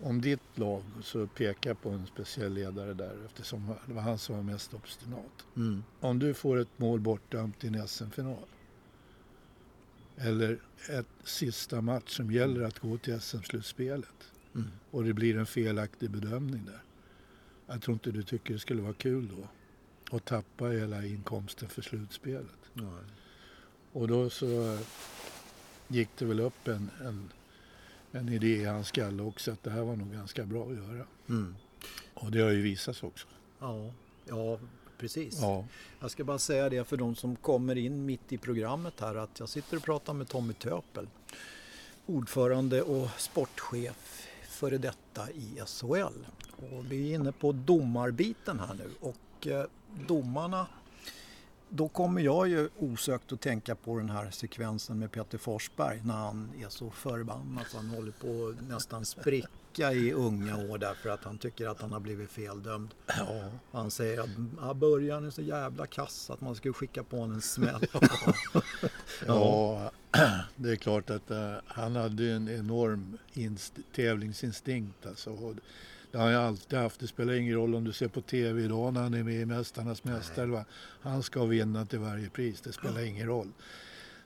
Om 0.00 0.20
ditt 0.20 0.58
lag, 0.58 0.82
så 1.02 1.26
pekade 1.26 1.68
jag 1.68 1.82
på 1.82 1.90
en 1.90 2.06
speciell 2.06 2.52
ledare 2.52 2.94
där 2.94 3.16
eftersom 3.26 3.74
det 3.86 3.94
var 3.94 4.02
han 4.02 4.18
som 4.18 4.36
var 4.36 4.42
mest 4.42 4.74
obstinat. 4.74 5.46
Mm. 5.56 5.84
Om 6.00 6.18
du 6.18 6.34
får 6.34 6.58
ett 6.58 6.78
mål 6.78 7.00
bortdömt 7.00 7.64
i 7.64 7.66
en 7.66 7.88
SM-final 7.88 8.36
eller 10.16 10.58
ett 10.90 11.06
sista 11.24 11.80
match 11.80 12.16
som 12.16 12.30
gäller 12.30 12.62
att 12.62 12.78
gå 12.78 12.98
till 12.98 13.20
SM-slutspelet 13.20 14.08
Mm. 14.54 14.68
och 14.90 15.04
det 15.04 15.12
blir 15.12 15.36
en 15.38 15.46
felaktig 15.46 16.10
bedömning 16.10 16.64
där. 16.66 16.82
Jag 17.66 17.82
tror 17.82 17.92
inte 17.92 18.10
du 18.10 18.22
tycker 18.22 18.54
det 18.54 18.60
skulle 18.60 18.82
vara 18.82 18.92
kul 18.92 19.28
då 19.36 19.48
att 20.16 20.24
tappa 20.24 20.64
hela 20.64 21.04
inkomsten 21.06 21.68
för 21.68 21.82
slutspelet. 21.82 22.70
Ja. 22.74 22.98
Och 23.92 24.08
då 24.08 24.30
så 24.30 24.78
gick 25.88 26.08
det 26.18 26.24
väl 26.24 26.40
upp 26.40 26.68
en, 26.68 26.90
en, 27.04 27.30
en 28.12 28.28
idé 28.28 28.56
i 28.56 28.64
hans 28.64 28.88
skalle 28.88 29.22
också 29.22 29.52
att 29.52 29.62
det 29.62 29.70
här 29.70 29.82
var 29.82 29.96
nog 29.96 30.12
ganska 30.12 30.44
bra 30.44 30.70
att 30.70 30.76
göra. 30.76 31.06
Mm. 31.28 31.54
Och 32.14 32.30
det 32.30 32.40
har 32.40 32.50
ju 32.50 32.62
visat 32.62 32.96
sig 32.96 33.06
också. 33.06 33.26
Ja, 33.58 33.92
ja, 34.28 34.58
precis. 35.04 35.38
Ja. 35.40 35.64
Jag 36.00 36.10
ska 36.10 36.24
bara 36.24 36.38
säga 36.38 36.68
det 36.68 36.84
för 36.84 36.96
de 36.96 37.14
som 37.14 37.36
kommer 37.36 37.78
in 37.78 38.06
mitt 38.06 38.32
i 38.32 38.38
programmet 38.38 39.00
här 39.00 39.14
att 39.14 39.40
jag 39.40 39.48
sitter 39.48 39.76
och 39.76 39.82
pratar 39.82 40.12
med 40.12 40.28
Tommy 40.28 40.52
Töpel. 40.52 41.08
Ordförande 42.06 42.82
och 42.82 43.08
sportchef 43.18 44.28
före 44.48 44.78
detta 44.78 45.30
i 45.30 45.60
SHL. 45.66 46.26
Och 46.56 46.92
vi 46.92 47.10
är 47.10 47.14
inne 47.14 47.32
på 47.32 47.52
domarbiten 47.52 48.60
här 48.60 48.74
nu 48.74 48.90
och 49.00 49.46
eh, 49.46 49.64
domarna 50.06 50.66
då 51.68 51.88
kommer 51.88 52.22
jag 52.22 52.48
ju 52.48 52.68
osökt 52.78 53.32
att 53.32 53.40
tänka 53.40 53.74
på 53.74 53.98
den 53.98 54.10
här 54.10 54.30
sekvensen 54.30 54.98
med 54.98 55.12
Peter 55.12 55.38
Forsberg 55.38 56.00
när 56.04 56.14
han 56.14 56.50
är 56.60 56.68
så 56.68 56.90
förbannad 56.90 57.64
så 57.70 57.76
han 57.76 57.88
håller 57.88 58.12
på 58.12 58.48
att 58.48 58.68
nästan 58.68 59.04
spricka 59.04 59.48
i 59.78 60.12
unga 60.12 60.56
år 60.56 60.78
därför 60.78 61.08
att 61.10 61.24
han 61.24 61.38
tycker 61.38 61.66
att 61.68 61.80
han 61.80 61.92
har 61.92 62.00
blivit 62.00 62.30
feldömd. 62.30 62.94
Ja. 63.06 63.44
Han 63.72 63.90
säger 63.90 64.20
att 64.20 64.28
ja, 64.60 64.74
början 64.74 65.26
är 65.26 65.30
så 65.30 65.42
jävla 65.42 65.86
kass 65.86 66.30
att 66.30 66.40
man 66.40 66.54
skulle 66.54 66.74
skicka 66.74 67.02
på 67.02 67.16
honom 67.16 67.34
en 67.34 67.42
smäll. 67.42 67.86
Ja, 69.26 69.90
det 70.56 70.70
är 70.70 70.76
klart 70.76 71.10
att 71.10 71.30
eh, 71.30 71.52
han 71.66 71.96
hade 71.96 72.30
en 72.32 72.48
enorm 72.48 73.18
inst- 73.32 73.82
tävlingsinstinkt. 73.94 75.06
Alltså. 75.06 75.54
Det 76.10 76.18
har 76.18 76.32
han 76.32 76.44
alltid 76.44 76.78
haft. 76.78 77.00
Det 77.00 77.06
spelar 77.06 77.32
ingen 77.34 77.54
roll 77.54 77.74
om 77.74 77.84
du 77.84 77.92
ser 77.92 78.08
på 78.08 78.20
tv 78.20 78.62
idag 78.62 78.92
när 78.94 79.02
han 79.02 79.14
är 79.14 79.22
med 79.22 79.34
i 79.40 79.44
Mästarnas 79.44 80.04
Mästare. 80.04 80.46
va. 80.46 80.64
Han 81.00 81.22
ska 81.22 81.44
vinna 81.44 81.86
till 81.86 81.98
varje 81.98 82.30
pris. 82.30 82.60
Det 82.60 82.72
spelar 82.72 83.00
ingen 83.00 83.26
roll. 83.26 83.52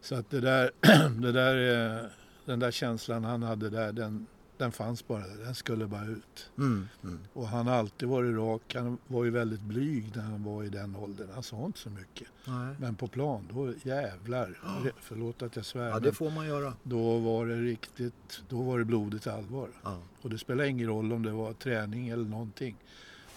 Så 0.00 0.14
att 0.14 0.30
det 0.30 0.40
där, 0.40 0.70
det 1.22 1.32
där, 1.32 1.87
eh, 1.96 2.04
den 2.44 2.58
där 2.58 2.70
känslan 2.70 3.24
han 3.24 3.42
hade 3.42 3.70
där, 3.70 3.92
den, 3.92 4.26
den 4.58 4.72
fanns 4.72 5.06
bara. 5.06 5.26
Den 5.26 5.54
skulle 5.54 5.86
bara 5.86 6.06
ut. 6.06 6.50
Mm. 6.58 6.88
Mm. 7.02 7.18
Och 7.32 7.48
han 7.48 7.66
har 7.66 7.74
alltid 7.74 8.08
varit 8.08 8.36
rak. 8.36 8.74
Han 8.74 8.98
var 9.06 9.24
ju 9.24 9.30
väldigt 9.30 9.60
blyg 9.60 10.16
när 10.16 10.22
han 10.22 10.44
var 10.44 10.64
i 10.64 10.68
den 10.68 10.96
åldern. 10.96 11.28
Han 11.34 11.42
sa 11.42 11.66
inte 11.66 11.78
så 11.78 11.90
mycket. 11.90 12.28
Nej. 12.44 12.74
Men 12.78 12.94
på 12.94 13.08
plan, 13.08 13.48
då 13.52 13.72
jävlar. 13.82 14.60
Förlåt 15.00 15.42
att 15.42 15.56
jag 15.56 15.64
svär. 15.64 15.88
Ja, 15.88 16.00
det 16.00 16.12
får 16.12 16.30
man 16.30 16.46
göra. 16.46 16.74
Då 16.82 17.18
var 17.18 17.46
det 17.46 17.62
riktigt, 17.62 18.42
då 18.48 18.62
var 18.62 18.78
det 18.78 18.84
blodigt 18.84 19.26
allvar. 19.26 19.68
Ja. 19.82 19.98
Och 20.22 20.30
det 20.30 20.38
spelar 20.38 20.64
ingen 20.64 20.88
roll 20.88 21.12
om 21.12 21.22
det 21.22 21.32
var 21.32 21.52
träning 21.52 22.08
eller 22.08 22.24
någonting. 22.24 22.76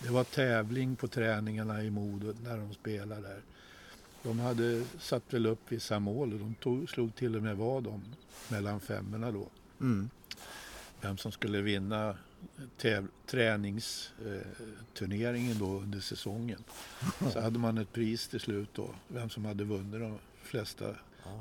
Det 0.03 0.09
var 0.09 0.23
tävling 0.23 0.95
på 0.95 1.07
träningarna 1.07 1.83
i 1.83 1.89
Modo 1.89 2.33
när 2.43 2.57
de 2.57 2.73
spelade 2.73 3.21
där. 3.21 3.41
De 4.23 4.39
hade 4.39 4.83
satt 4.99 5.33
väl 5.33 5.45
upp 5.45 5.71
vissa 5.71 5.99
mål 5.99 6.33
och 6.33 6.39
de 6.39 6.55
tog, 6.55 6.89
slog 6.89 7.15
till 7.15 7.35
och 7.35 7.43
med 7.43 7.57
vad 7.57 7.87
om 7.87 8.03
mellan 8.49 8.79
femmorna 8.79 9.31
då. 9.31 9.47
Mm. 9.81 10.09
Vem 11.01 11.17
som 11.17 11.31
skulle 11.31 11.61
vinna 11.61 12.15
träningsturneringen 13.25 15.59
då 15.59 15.65
under 15.65 15.99
säsongen. 15.99 16.63
Så 17.33 17.41
hade 17.41 17.59
man 17.59 17.77
ett 17.77 17.93
pris 17.93 18.27
till 18.27 18.39
slut 18.39 18.69
då. 18.73 18.89
Vem 19.07 19.29
som 19.29 19.45
hade 19.45 19.63
vunnit 19.63 20.01
de 20.01 20.17
flesta 20.43 20.95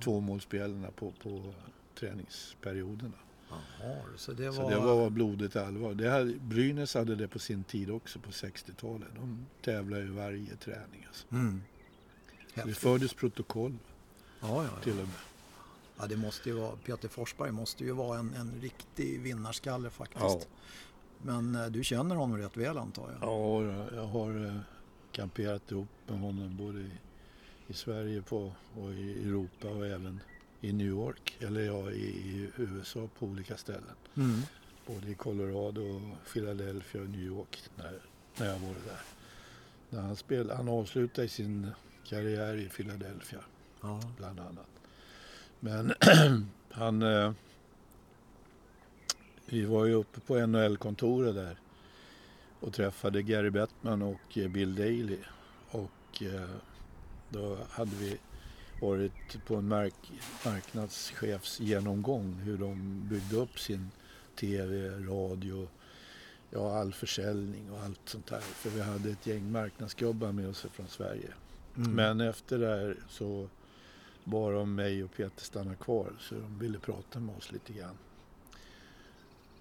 tvåmålsspelarna 0.05 0.91
på, 0.91 1.13
på 1.23 1.55
träningsperioderna. 1.95 3.13
Jaha, 3.51 3.97
så 4.17 4.33
det 4.33 4.47
var... 4.47 4.53
Så 4.53 4.71
det 4.71 4.77
var 4.77 5.11
blodigt 5.11 5.57
allvar. 5.57 5.95
Det 5.95 6.11
hade, 6.11 6.33
Brynäs 6.33 6.95
hade 6.95 7.17
det 7.17 7.29
på 7.29 7.39
sin 7.39 7.65
tid 7.65 7.91
också 7.91 8.19
på 8.19 8.31
60-talet. 8.31 9.09
De 9.17 9.47
tävlade 9.63 10.03
ju 10.03 10.11
varje 10.11 10.57
träning. 10.57 11.07
Alltså. 11.09 11.27
Mm. 11.33 11.63
Det 12.55 12.75
fördes 12.75 13.15
protokoll 13.15 13.77
Ja, 14.41 14.65
ja, 14.65 14.71
till 14.83 14.97
ja. 14.97 15.03
och 15.03 15.09
med. 15.09 15.17
Ja, 16.01 16.07
det 16.07 16.17
måste 16.17 16.49
ju 16.49 16.55
vara... 16.55 16.77
Peter 16.77 17.09
Forsberg 17.09 17.53
måste 17.53 17.85
ju 17.85 17.93
vara 17.93 18.19
en, 18.19 18.35
en 18.35 18.61
riktig 18.61 19.21
vinnarskalle 19.21 19.91
faktiskt. 19.91 20.23
Ja. 20.23 20.41
Men 21.23 21.55
eh, 21.55 21.67
du 21.67 21.85
känner 21.85 22.17
honom 22.17 22.39
rätt 22.39 22.57
väl 22.57 22.79
antar 22.79 23.11
jag? 23.11 23.29
Ja, 23.29 23.63
jag 23.95 24.07
har 24.07 24.47
eh, 24.47 24.61
kamperat 25.13 25.71
ihop 25.71 25.89
med 26.07 26.21
honom 26.21 26.57
både 26.57 26.81
i, 26.81 26.91
i 27.67 27.73
Sverige 27.73 28.23
på, 28.23 28.53
och 28.75 28.93
i 28.93 29.29
Europa 29.29 29.69
och 29.69 29.87
även 29.87 30.21
i 30.61 30.73
New 30.73 30.87
York. 30.87 31.37
Eller 31.41 31.61
ja, 31.61 31.91
i, 31.91 32.05
i 32.05 32.51
USA 32.57 33.09
på 33.19 33.27
olika 33.27 33.57
ställen. 33.57 33.97
Mm. 34.15 34.41
Både 34.87 35.11
i 35.11 35.15
Colorado, 35.15 35.81
och 35.81 36.33
Philadelphia 36.33 37.01
och 37.01 37.09
New 37.09 37.21
York 37.23 37.63
när, 37.77 38.03
när 38.37 38.47
jag 38.47 38.59
var 38.59 38.69
där. 38.69 39.01
När 39.91 40.01
han, 40.01 40.17
spelade, 40.17 40.57
han 40.57 40.69
avslutade 40.69 41.29
sin 41.29 41.71
karriär 42.05 42.57
i 42.57 42.69
Philadelphia 42.69 43.41
Ja. 43.81 44.01
bland 44.17 44.41
annat. 44.41 44.80
Men 45.61 45.95
han... 46.71 47.03
Eh, 47.03 47.33
vi 49.47 49.65
var 49.65 49.87
ju 49.87 49.95
uppe 49.95 50.21
på 50.21 50.47
NHL-kontoret 50.47 51.35
där 51.35 51.57
och 52.61 52.73
träffade 52.73 53.23
Gary 53.23 53.51
Bettman 53.51 54.03
och 54.03 54.39
eh, 54.39 54.49
Bill 54.49 54.75
Daley. 54.75 55.19
Och 55.71 56.23
eh, 56.23 56.51
då 57.29 57.59
hade 57.71 57.91
vi 57.97 58.19
varit 58.81 59.47
på 59.47 59.57
en 59.57 59.69
mark- 59.69 60.13
marknadschefsgenomgång 60.45 62.35
hur 62.35 62.59
de 62.59 63.01
byggde 63.09 63.37
upp 63.37 63.59
sin 63.59 63.91
tv, 64.37 64.89
radio, 64.89 65.69
ja 66.51 66.79
all 66.79 66.93
försäljning 66.93 67.71
och 67.71 67.83
allt 67.83 68.01
sånt 68.05 68.27
där. 68.27 68.41
För 68.41 68.71
vi 68.71 68.81
hade 68.81 69.11
ett 69.11 69.27
gäng 69.27 69.53
marknadsgubbar 69.53 70.33
med 70.33 70.49
oss 70.49 70.67
från 70.73 70.89
Sverige. 70.89 71.31
Mm. 71.77 71.91
Men 71.93 72.21
efter 72.21 72.59
det 72.59 72.67
här 72.67 72.97
så 73.09 73.49
bad 74.25 74.55
de 74.55 74.75
mig 74.75 75.05
och 75.05 75.13
Peter 75.13 75.45
stanna 75.45 75.75
kvar 75.75 76.13
så 76.19 76.35
de 76.35 76.59
ville 76.59 76.79
prata 76.79 77.21
med 77.21 77.37
oss 77.37 77.53
lite 77.53 77.73
grann. 77.73 77.97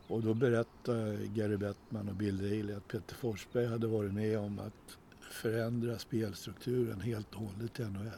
Och 0.08 0.24
då 0.24 0.34
berättade 0.34 1.28
Gary 1.36 1.58
Bettman 1.58 2.10
och 2.10 2.16
Bill 2.16 2.38
Daley 2.38 2.74
att 2.74 2.88
Peter 2.88 3.16
Forsberg 3.16 3.66
hade 3.66 3.88
varit 3.88 4.14
med 4.14 4.40
om 4.40 4.60
att 4.60 4.98
förändra 5.32 6.00
spelstrukturen 6.00 7.02
helt 7.02 7.34
och 7.34 7.42
hållet 7.42 7.80
i 7.80 7.84
NHL. 7.84 8.12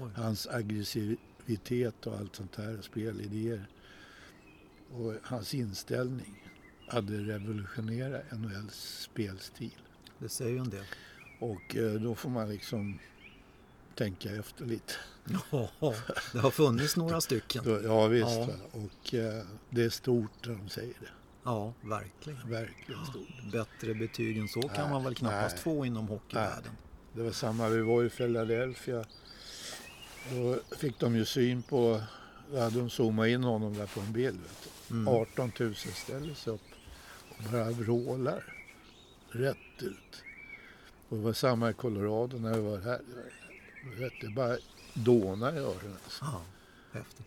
Oj. 0.00 0.10
Hans 0.14 0.46
aggressivitet 0.46 2.06
och 2.06 2.18
allt 2.18 2.36
sånt 2.36 2.56
här, 2.56 2.78
spelidéer 2.82 3.66
och 4.92 5.14
hans 5.22 5.54
inställning 5.54 6.50
hade 6.88 7.18
revolutionerat 7.18 8.32
NHLs 8.32 9.00
spelstil. 9.00 9.78
Det 10.18 10.28
säger 10.28 10.50
ju 10.50 10.58
en 10.58 10.70
del. 10.70 10.84
Och 11.40 11.76
eh, 11.76 11.92
då 11.92 12.14
får 12.14 12.30
man 12.30 12.48
liksom 12.48 12.98
tänka 13.92 14.30
efter 14.36 14.64
lite. 14.64 14.92
Ja, 15.50 15.94
det 16.32 16.38
har 16.38 16.50
funnits 16.50 16.96
några 16.96 17.20
stycken. 17.20 17.80
Ja 17.84 18.06
visst. 18.06 18.30
Ja. 18.30 18.48
Och 18.72 19.14
eh, 19.14 19.44
det 19.70 19.82
är 19.82 19.90
stort 19.90 20.46
när 20.46 20.54
de 20.54 20.68
säger 20.68 20.94
det. 21.00 21.08
Ja, 21.44 21.72
verkligen. 21.80 22.50
Verkligen 22.50 23.06
stort. 23.06 23.52
Bättre 23.52 23.94
betyg 23.94 24.38
än 24.38 24.48
så 24.48 24.60
kan 24.62 24.70
Nej, 24.72 24.90
man 24.90 25.04
väl 25.04 25.14
knappast 25.14 25.54
nej. 25.54 25.62
få 25.62 25.86
inom 25.86 26.08
hockeyvärlden. 26.08 26.72
Det 27.12 27.22
var 27.22 27.32
samma, 27.32 27.68
vi 27.68 27.80
var 27.80 28.04
i 28.04 28.10
Philadelphia. 28.10 29.04
Då 30.30 30.76
fick 30.76 30.98
de 30.98 31.16
ju 31.16 31.24
syn 31.24 31.62
på, 31.62 32.02
då 32.52 32.60
hade 32.60 32.78
de 32.78 32.90
zoomat 32.90 33.28
in 33.28 33.44
honom 33.44 33.74
där 33.74 33.86
på 33.86 34.00
en 34.00 34.12
bild. 34.12 34.40
Mm. 34.90 35.08
18 35.08 35.52
000 35.60 35.74
ställer 35.74 36.34
sig 36.34 36.52
upp 36.52 36.60
och 37.28 37.52
bara 37.52 37.70
vrålar 37.70 38.44
rätt 39.28 39.82
ut. 39.82 40.22
Och 41.08 41.16
det 41.16 41.22
var 41.22 41.32
samma 41.32 41.70
i 41.70 41.72
Colorado 41.72 42.38
när 42.38 42.54
vi 42.54 42.60
var 42.60 42.78
här. 42.78 43.00
Vet, 43.98 44.12
det 44.20 44.28
bara 44.28 44.56
dånar 44.94 45.52
i 45.54 45.58
öronen. 45.58 45.96
Alltså. 46.04 46.24
Ja, 46.24 46.42
häftigt. 46.92 47.26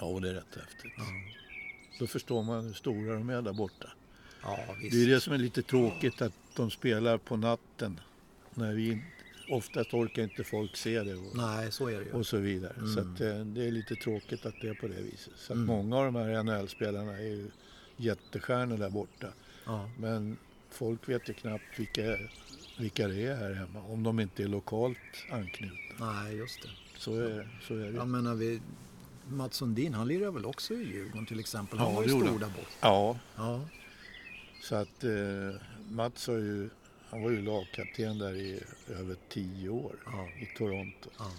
Ja, 0.00 0.18
det 0.22 0.28
är 0.28 0.34
rätt 0.34 0.54
häftigt. 0.56 0.92
Ja, 0.96 1.04
Då 1.98 2.06
förstår 2.06 2.42
man 2.42 2.64
hur 2.66 2.72
stora 2.72 3.14
de 3.14 3.30
är 3.30 3.42
där 3.42 3.52
borta. 3.52 3.88
ja 4.42 4.58
visst. 4.80 4.92
Det 4.92 5.02
är 5.02 5.06
det 5.06 5.20
som 5.20 5.32
är 5.32 5.38
lite 5.38 5.62
tråkigt 5.62 6.22
att 6.22 6.32
de 6.56 6.70
spelar 6.70 7.18
på 7.18 7.36
natten. 7.36 8.00
När 8.54 8.74
vi 8.74 9.02
oftast 9.50 9.94
orkar 9.94 10.22
inte 10.22 10.44
folk 10.44 10.76
se 10.76 11.02
det 11.02 11.14
och, 11.14 11.36
Nej, 11.36 11.72
så 11.72 11.86
är 11.88 11.98
det 11.98 12.04
ju. 12.04 12.12
och 12.12 12.26
så 12.26 12.36
vidare. 12.36 12.72
Mm. 12.78 12.94
Så 12.94 13.00
att, 13.00 13.20
eh, 13.20 13.44
det 13.44 13.64
är 13.66 13.70
lite 13.70 13.94
tråkigt 13.96 14.46
att 14.46 14.54
det 14.60 14.68
är 14.68 14.74
på 14.74 14.88
det 14.88 15.00
viset. 15.02 15.32
Så 15.36 15.52
att 15.52 15.56
Mm. 15.56 15.66
många 15.66 15.96
av 15.96 16.04
de 16.04 16.14
här 16.14 16.42
NHL-spelarna 16.42 17.12
är 17.12 17.22
ju 17.22 17.50
jättestjärnor 17.96 18.76
där 18.78 18.90
borta. 18.90 19.28
Ja, 19.64 19.90
Men 19.98 20.36
folk 20.70 21.08
vet 21.08 21.28
ju 21.28 21.34
knappt 21.34 21.64
vilka, 21.78 22.02
vilka 22.80 23.08
det 23.08 23.22
är 23.26 23.36
här 23.36 23.54
hemma. 23.54 23.80
Om 23.82 24.02
de 24.02 24.20
inte 24.20 24.42
är 24.42 24.48
lokalt 24.48 24.98
anknutna. 25.30 26.12
nej, 26.12 26.36
just 26.36 26.62
det. 26.62 26.68
Så 26.98 27.14
är, 27.20 27.48
så 27.68 27.74
är 27.74 27.78
det. 27.90 27.96
Jag 27.96 28.08
menar, 28.08 28.34
vi, 28.34 28.60
Mats 29.28 29.56
Sundin, 29.56 29.94
han 29.94 30.08
lirar 30.08 30.30
väl 30.30 30.46
också 30.46 30.74
i 30.74 30.76
Djurgården 30.92 31.26
till 31.26 31.40
exempel. 31.40 31.78
Han 31.78 31.88
Ja, 31.88 31.94
var 31.94 32.02
ju 32.02 32.08
stor 32.08 32.22
där 32.38 32.46
borta. 32.46 32.68
Ja, 32.80 33.18
Ja, 33.36 33.60
så 34.62 34.74
att 34.74 35.04
eh, 35.04 35.60
Mats 35.90 36.26
har 36.26 36.34
ju, 36.36 36.70
han 37.10 37.22
var 37.22 37.30
ju 37.30 37.42
lagkapten 37.42 38.18
där 38.18 38.34
i 38.34 38.60
över 38.88 39.16
tio 39.28 39.68
år 39.68 39.96
Ja. 40.06 40.28
i 40.40 40.46
Toronto. 40.58 41.10
ja. 41.18 41.30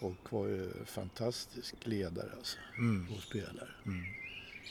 Och 0.00 0.32
var 0.32 0.46
ju 0.46 0.70
fantastisk 0.86 1.74
ledare 1.84 2.28
alltså, 2.36 2.58
Mm. 2.78 3.12
och 3.12 3.22
spelare. 3.22 3.68
Mm. 3.86 4.04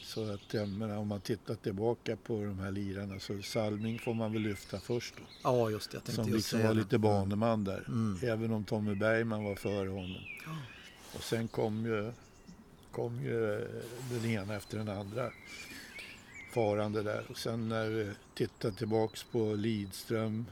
Så 0.01 0.31
att 0.33 0.53
jag 0.53 0.69
menar, 0.69 0.97
om 0.97 1.07
man 1.07 1.21
tittar 1.21 1.55
tillbaka 1.55 2.15
på 2.15 2.33
de 2.43 2.59
här 2.59 2.71
lirarna 2.71 3.19
så 3.19 3.41
Salming 3.41 3.99
får 3.99 4.13
man 4.13 4.33
väl 4.33 4.41
lyfta 4.41 4.79
först 4.79 5.13
då. 5.17 5.23
ja 5.43 5.69
just 5.69 5.91
det. 5.91 5.95
Jag 5.97 6.03
tänkte 6.03 6.23
Som 6.23 6.33
liksom 6.33 6.63
var 6.63 6.73
lite 6.73 6.97
baneman 6.97 7.63
där. 7.63 7.83
Mm. 7.87 8.19
Även 8.23 8.51
om 8.51 8.63
Tommy 8.63 8.95
Bergman 8.95 9.43
var 9.43 9.55
före 9.55 9.89
honom. 9.89 10.21
Ja. 10.45 10.57
Och 11.13 11.23
sen 11.23 11.47
kom 11.47 11.85
ju, 11.85 12.11
kom 12.91 13.23
ju 13.23 13.67
den 14.11 14.25
ena 14.25 14.55
efter 14.55 14.77
den 14.77 14.89
andra 14.89 15.31
farande 16.53 17.03
där. 17.03 17.25
Och 17.29 17.37
sen 17.37 17.69
när 17.69 17.89
vi 17.89 18.11
tittar 18.35 18.71
tillbaks 18.71 19.23
på 19.23 19.53
Lidström, 19.55 20.45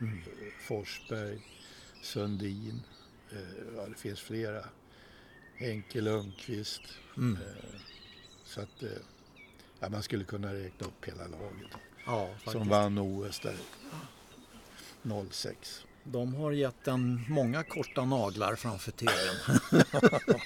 Mm. 0.00 0.18
Forsberg, 0.60 1.38
Sundin. 2.02 2.82
Eh, 3.32 3.38
ja, 3.76 3.86
det 3.86 3.94
finns 3.94 4.20
flera. 4.20 4.64
Henke 5.56 6.00
Lundqvist. 6.00 6.82
Mm. 7.16 7.36
Eh, 7.36 7.80
så 8.48 8.60
att 8.60 8.82
eh, 8.82 8.88
ja, 9.80 9.88
man 9.88 10.02
skulle 10.02 10.24
kunna 10.24 10.54
räkna 10.54 10.86
upp 10.86 11.04
hela 11.04 11.22
laget 11.26 11.70
Ja, 12.06 12.28
som 12.46 12.68
vann 12.68 12.98
OS 12.98 13.40
där 13.40 13.54
06. 15.30 15.84
De 16.04 16.34
har 16.34 16.52
gett 16.52 16.88
en 16.88 17.24
många 17.28 17.62
korta 17.64 18.04
naglar 18.04 18.54
framför 18.56 18.90
tvn. 18.92 19.60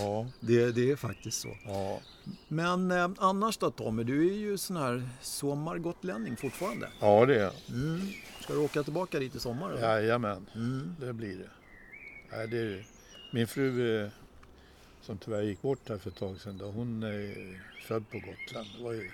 Ja, 0.00 0.26
det, 0.40 0.72
det 0.72 0.90
är 0.90 0.96
faktiskt 0.96 1.40
så. 1.40 1.56
ja, 1.64 2.00
Men 2.48 2.90
eh, 2.90 3.10
annars 3.18 3.56
då 3.58 3.70
Tommy, 3.70 4.04
du 4.04 4.28
är 4.28 4.34
ju 4.36 4.58
sån 4.58 4.76
här 4.76 5.08
sommargotlänning 5.22 6.36
fortfarande. 6.36 6.88
ja 7.00 7.26
det 7.26 7.40
är 7.40 7.52
Mm. 7.68 8.08
Ska 8.40 8.52
du 8.52 8.58
åka 8.58 8.82
tillbaka 8.82 9.18
dit 9.18 9.34
i 9.34 9.40
sommar? 9.40 9.70
eller? 9.70 9.82
Jajamän, 9.82 10.46
Mm. 10.54 10.96
det 11.00 11.12
blir 11.12 11.36
det. 11.38 11.50
Nej, 12.36 12.48
det 12.48 12.58
är, 12.58 12.86
min 13.32 13.46
fru 13.48 14.00
eh, 14.04 14.10
som 15.08 15.18
tyvärr 15.18 15.42
gick 15.42 15.62
bort 15.62 15.88
här 15.88 15.98
för 15.98 16.10
ett 16.10 16.16
tag 16.16 16.40
sedan, 16.40 16.58
då, 16.58 16.70
hon 16.70 17.02
är 17.02 17.34
född 17.86 18.10
på 18.10 18.18
Gotland. 18.18 18.68
Det 18.76 18.82
var 18.84 18.92
ju, 18.92 19.10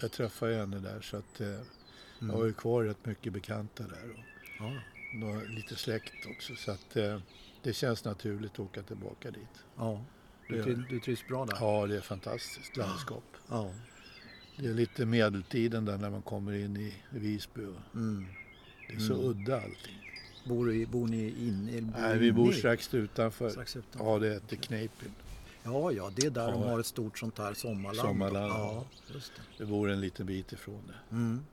jag 0.00 0.12
träffade 0.12 0.54
henne 0.56 0.78
där 0.78 1.00
så 1.00 1.16
att 1.16 1.40
eh, 1.40 1.48
jag 2.20 2.26
har 2.26 2.44
ju 2.44 2.52
kvar 2.52 2.84
rätt 2.84 3.06
mycket 3.06 3.32
bekanta 3.32 3.82
där. 3.82 4.10
Och, 4.10 4.24
Ja. 4.58 4.72
Nå- 5.14 5.42
lite 5.48 5.76
släkt 5.76 6.26
också. 6.36 6.54
Så 6.56 6.70
att, 6.72 6.96
eh, 6.96 7.18
det 7.62 7.72
känns 7.72 8.04
naturligt 8.04 8.52
att 8.52 8.58
åka 8.60 8.82
tillbaka 8.82 9.30
dit. 9.30 9.64
Ja. 9.76 10.04
Du, 10.48 10.62
triv- 10.62 10.84
du 10.90 11.00
trivs 11.00 11.28
bra 11.28 11.44
där? 11.46 11.56
Ja, 11.60 11.86
det 11.86 11.96
är 11.96 12.00
fantastiskt 12.00 12.76
landskap. 12.76 13.24
Ja. 13.48 13.72
Det 14.58 14.66
är 14.66 14.74
lite 14.74 15.06
medeltiden 15.06 15.84
där 15.84 15.98
när 15.98 16.10
man 16.10 16.22
kommer 16.22 16.52
in 16.52 16.76
i 16.76 16.94
Visby. 17.10 17.60
Mm. 17.94 18.26
Det 18.88 18.94
är 18.94 18.98
så 19.00 19.14
Mm. 19.14 19.26
udda 19.26 19.56
allting. 19.56 20.12
Bor, 20.48 20.86
bor 20.86 21.06
ni 21.06 21.28
inne? 21.28 21.92
Nej, 21.98 22.18
vi 22.18 22.32
bor 22.32 22.52
strax 22.52 22.94
utanför. 22.94 23.50
strax 23.50 23.76
utanför? 23.76 24.10
Ja, 24.12 24.18
det 24.18 24.28
heter 24.32 24.56
Kneipen. 24.56 25.12
Ja, 25.66 25.92
ja, 25.92 26.10
det 26.16 26.26
är 26.26 26.30
där 26.30 26.52
de 26.52 26.62
Ja. 26.62 26.68
har 26.68 26.80
ett 26.80 26.86
stort 26.86 27.18
sånt 27.18 27.38
här 27.38 27.54
sommarland. 27.54 28.08
Sommarland, 28.08 28.52
Ja, 28.52 28.84
just 29.14 29.32
det. 29.36 29.64
Vi 29.64 29.70
bor 29.70 29.90
en 29.90 30.00
liten 30.00 30.26
bit 30.26 30.52
ifrån 30.52 30.82
det. 30.86 31.14
Mm. 31.16 31.44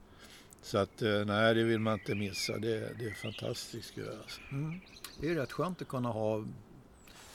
Så 0.62 0.78
att 0.78 1.02
eh, 1.02 1.26
nej, 1.26 1.54
det 1.54 1.64
vill 1.64 1.80
man 1.80 1.94
inte 2.00 2.16
missa. 2.16 2.58
Det, 2.58 2.80
det 3.00 3.06
är 3.06 3.14
fantastiskt 3.14 3.98
ju 3.98 4.10
alltså. 4.10 4.42
Mm. 4.52 4.80
Det 5.22 5.30
är 5.30 5.36
rätt 5.36 5.52
skönt 5.52 5.82
att 5.82 5.88
kunna 5.88 6.10
ha 6.10 6.46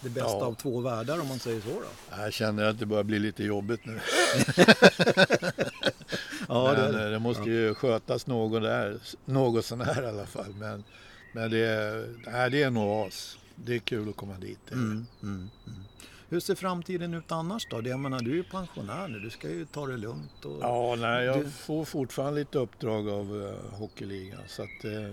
det 0.00 0.08
bästa 0.08 0.30
Ja. 0.30 0.44
av 0.44 0.54
två 0.54 0.80
världar 0.80 1.20
om 1.20 1.28
man 1.28 1.38
säger 1.38 1.60
så 1.60 1.68
då. 1.68 2.16
Jag 2.22 2.32
känner 2.32 2.64
att 2.64 2.78
det 2.78 2.86
börjar 2.86 3.04
bli 3.04 3.18
lite 3.18 3.44
jobbigt 3.44 3.80
nu. 3.84 4.00
Ja, 6.48 6.74
men 6.76 6.92
det, 6.94 7.04
eh, 7.04 7.10
det 7.10 7.18
måste 7.18 7.42
ju 7.50 7.74
skötas 7.74 8.26
något 8.26 8.62
där, 8.62 8.98
något 9.24 9.64
sån 9.64 9.80
här 9.80 10.02
i 10.02 10.06
alla 10.06 10.26
fall. 10.26 10.54
Men, 10.58 10.84
men 11.32 11.50
det, 11.50 12.04
nej, 12.26 12.50
det 12.50 12.62
är 12.62 12.66
en 12.66 12.76
oas. 12.76 13.38
Det 13.54 13.74
är 13.74 13.78
kul 13.78 14.08
att 14.08 14.16
komma 14.16 14.34
dit. 14.38 14.58
Det 14.68 14.74
det. 14.74 14.80
mm, 14.80 15.06
mm, 15.22 15.50
mm. 15.66 15.78
Hur 16.30 16.40
ser 16.40 16.54
framtiden 16.54 17.14
ut 17.14 17.32
annars 17.32 17.66
då? 17.70 17.88
Jag 17.88 18.00
menar, 18.00 18.20
du 18.20 18.30
är 18.30 18.34
ju 18.34 18.42
pensionär 18.44 19.08
nu, 19.08 19.18
du 19.18 19.30
ska 19.30 19.48
ju 19.50 19.64
ta 19.66 19.86
det 19.86 19.96
lugnt. 19.96 20.44
Och... 20.44 20.58
Ja, 20.62 20.96
nej, 20.98 21.24
jag 21.24 21.40
Du- 21.44 21.50
får 21.50 21.84
fortfarande 21.84 22.38
lite 22.40 22.58
uppdrag 22.58 23.08
av 23.08 23.32
uh, 23.32 23.54
Hockeyligan. 23.72 24.40
Så 24.46 24.62
att, 24.62 24.84
eh, 24.84 25.04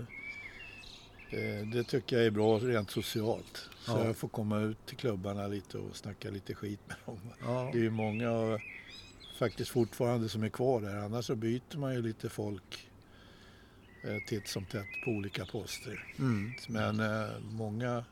eh, 1.40 1.66
det 1.72 1.84
tycker 1.84 2.16
jag 2.16 2.26
är 2.26 2.30
bra 2.30 2.58
rent 2.58 2.90
socialt. 2.90 3.68
Så 3.84 3.92
Ja. 3.92 4.04
jag 4.04 4.16
får 4.16 4.28
komma 4.28 4.60
ut 4.60 4.86
till 4.86 4.96
klubbarna 4.96 5.46
lite 5.46 5.78
och 5.78 5.96
snacka 5.96 6.30
lite 6.30 6.54
skit 6.54 6.80
med 6.86 6.96
dem. 7.06 7.18
Ja. 7.44 7.70
Det 7.72 7.78
är 7.78 7.82
ju 7.82 7.90
många 7.90 8.30
eh, 8.30 8.58
faktiskt 9.38 9.70
fortfarande 9.70 10.28
som 10.28 10.42
är 10.42 10.48
kvar 10.48 10.80
där. 10.80 10.96
Annars 10.96 11.24
så 11.26 11.34
byter 11.34 11.78
man 11.78 11.94
ju 11.94 12.02
lite 12.02 12.28
folk 12.28 12.88
titt 14.28 14.48
som 14.48 14.64
tätt 14.64 14.86
på 15.04 15.10
olika 15.10 15.44
poster. 15.46 16.14
Mm. 16.18 16.52
Men 16.68 17.00
eh, 17.00 17.30
många 17.50 18.04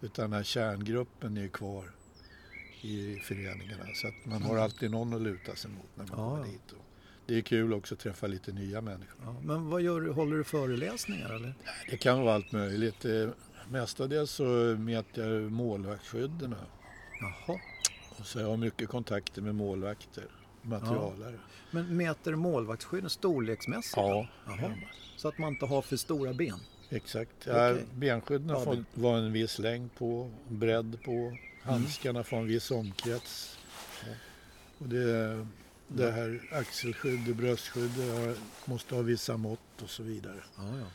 utav 0.00 0.24
den 0.24 0.32
här 0.32 0.42
kärngruppen 0.42 1.36
är 1.36 1.40
ju 1.40 1.48
kvar 1.48 1.90
i 2.84 3.20
föreningarna. 3.24 3.84
Så 3.94 4.08
att 4.08 4.14
man 4.24 4.42
har 4.42 4.56
alltid 4.56 4.90
någon 4.90 5.14
att 5.14 5.22
luta 5.22 5.54
sig 5.56 5.70
mot 5.70 5.86
när 5.94 6.04
man 6.06 6.18
Mm. 6.18 6.24
Ja, 6.24 6.30
kommer 6.36 6.46
ja. 6.46 6.52
dit. 6.52 6.72
Och 6.72 6.84
det 7.26 7.36
är 7.38 7.40
kul 7.40 7.72
också 7.72 7.94
att 7.94 8.00
träffa 8.00 8.26
lite 8.26 8.52
nya 8.52 8.80
människor. 8.80 9.20
Ja. 9.24 9.36
Men 9.42 9.70
vad 9.70 9.82
gör 9.82 10.00
du? 10.00 10.10
Håller 10.12 10.36
du 10.36 10.44
föreläsningar 10.44 11.30
eller? 11.34 11.54
Det 11.90 11.96
kan 11.96 12.20
vara 12.22 12.34
allt 12.34 12.52
möjligt. 12.52 13.04
Eh, 13.04 13.28
Mestadels 13.70 14.30
så 14.30 14.44
mäter 14.78 15.32
jag 15.32 15.52
målvaktsskydden. 15.52 16.54
Jaha. 17.20 17.60
Och 18.18 18.26
så 18.26 18.40
jag 18.40 18.46
har 18.48 18.56
mycket 18.56 18.88
kontakter 18.88 19.42
med 19.42 19.54
målvakter, 19.54 20.24
materialare. 20.62 21.34
Men 21.70 21.96
mäter 21.96 22.34
målvaktsskydden 22.34 23.10
storleksmässigt? 23.10 23.96
Ja, 23.96 24.28
Jaha. 24.46 24.74
Så 25.16 25.28
att 25.28 25.38
man 25.38 25.52
inte 25.52 25.66
har 25.66 25.82
för 25.82 25.96
stora 25.96 26.32
ben? 26.32 26.60
exakt. 26.90 27.46
Ja, 27.46 27.76
benskydden 27.94 28.48
Ja, 28.48 28.76
vara 28.94 29.18
en 29.18 29.32
viss 29.32 29.58
längd 29.58 29.94
på, 29.94 30.30
bredd 30.48 30.98
på. 31.04 31.36
Handskarna 31.62 32.24
får 32.24 32.36
en 32.36 32.46
viss 32.46 32.70
omkrets. 32.70 33.58
Och 34.78 34.88
det, 34.88 35.46
det 35.88 36.10
här 36.10 36.40
axelskydd 36.52 37.28
och 37.28 37.36
bröstskydd 37.36 37.90
det 37.96 38.12
har, 38.12 38.34
måste 38.64 38.94
ha 38.94 39.02
vissa 39.02 39.36
mått 39.36 39.82
och 39.82 39.90
så 39.90 40.02
vidare. 40.02 40.40
Ja, 40.56 40.78
ja. 40.78 40.86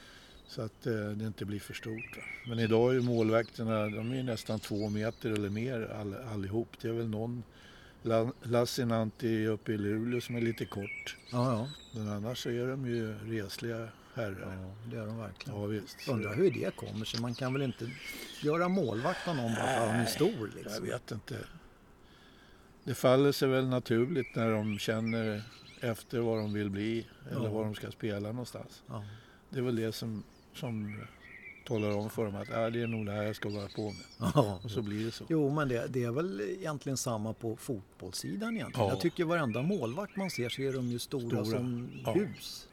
Så 0.47 0.61
att 0.61 0.85
eh, 0.87 0.93
det 0.93 1.25
inte 1.25 1.45
blir 1.45 1.59
för 1.59 1.73
stort. 1.73 2.17
Men 2.47 2.59
idag 2.59 2.89
är 2.89 2.93
ju 2.93 3.01
målvakterna 3.01 3.85
de 3.89 4.11
är 4.11 4.23
nästan 4.23 4.59
två 4.59 4.89
meter 4.89 5.29
eller 5.31 5.49
mer 5.49 5.91
all, 5.99 6.15
allihop. 6.33 6.67
Det 6.81 6.87
är 6.87 6.91
väl 6.93 7.07
någon 7.09 7.43
La- 8.03 8.31
Lassinantti 8.43 9.47
uppe 9.47 9.71
i 9.73 9.77
Luleå 9.77 10.21
som 10.21 10.35
är 10.35 10.41
lite 10.41 10.65
kort. 10.65 11.17
Ja, 11.31 11.53
ja. 11.53 11.69
Men 11.99 12.09
annars 12.09 12.47
är 12.47 12.67
de 12.67 12.85
ju 12.87 13.13
resliga 13.13 13.87
herrar. 14.15 14.57
ja 14.63 14.75
det 14.91 14.97
är 14.97 15.05
de 15.05 15.17
verkligen. 15.17 15.59
Ja, 15.59 15.65
visst. 15.65 16.07
Undrar 16.09 16.35
hur 16.35 16.51
det 16.51 16.75
kommer 16.75 17.05
sig. 17.05 17.21
Man 17.21 17.33
kan 17.35 17.53
väl 17.53 17.61
inte 17.61 17.91
göra 18.43 18.67
målvakt 18.69 19.27
av 19.27 19.35
någon 19.35 19.51
bara 19.55 19.65
för 19.65 19.83
att 19.83 19.89
han 19.91 19.99
är 19.99 20.05
stor 20.05 20.29
Jag 20.55 20.63
liksom? 20.63 20.85
vet 20.85 21.11
inte. 21.11 21.35
Det 22.83 22.93
faller 22.95 23.31
sig 23.31 23.47
väl 23.47 23.67
naturligt 23.67 24.35
när 24.35 24.51
de 24.51 24.79
känner 24.79 25.41
efter 25.81 26.19
vad 26.19 26.37
de 26.37 26.53
vill 26.53 26.69
bli 26.69 27.05
eller 27.31 27.43
Ja. 27.45 27.51
var 27.51 27.63
de 27.63 27.75
ska 27.75 27.91
spela 27.91 28.31
någonstans. 28.31 28.83
Ja. 28.87 29.03
Det 29.49 29.57
är 29.59 29.63
väl 29.63 29.75
det 29.75 29.91
som, 29.91 30.23
som 30.55 31.01
talar 31.67 31.97
om 31.97 32.09
för 32.09 32.25
dem 32.25 32.35
att 32.35 32.49
äh, 32.49 32.65
det 32.65 32.81
är 32.81 32.87
nog 32.87 33.05
det 33.05 33.11
här 33.11 33.23
jag 33.23 33.35
ska 33.35 33.49
vara 33.49 33.67
på 33.67 33.81
med. 33.91 34.31
Ja. 34.35 34.59
Och 34.63 34.71
så 34.71 34.81
blir 34.81 35.05
det 35.05 35.11
så. 35.11 35.25
Jo, 35.29 35.49
men 35.49 35.67
det, 35.69 35.87
det 35.89 36.03
är 36.03 36.11
väl 36.11 36.41
egentligen 36.41 36.97
samma 36.97 37.33
på 37.33 37.55
fotbollssidan 37.55 38.55
egentligen. 38.55 38.87
Ja. 38.87 38.93
Jag 38.93 39.01
tycker 39.01 39.25
varenda 39.25 39.61
målvakt 39.61 40.15
man 40.15 40.29
ser 40.29 40.49
så 40.49 40.61
är 40.61 40.73
de 40.73 40.87
ju 40.91 40.99
stora, 40.99 41.29
Stora. 41.29 41.45
som 41.45 41.89
Ja. 42.05 42.13
hus. 42.13 42.67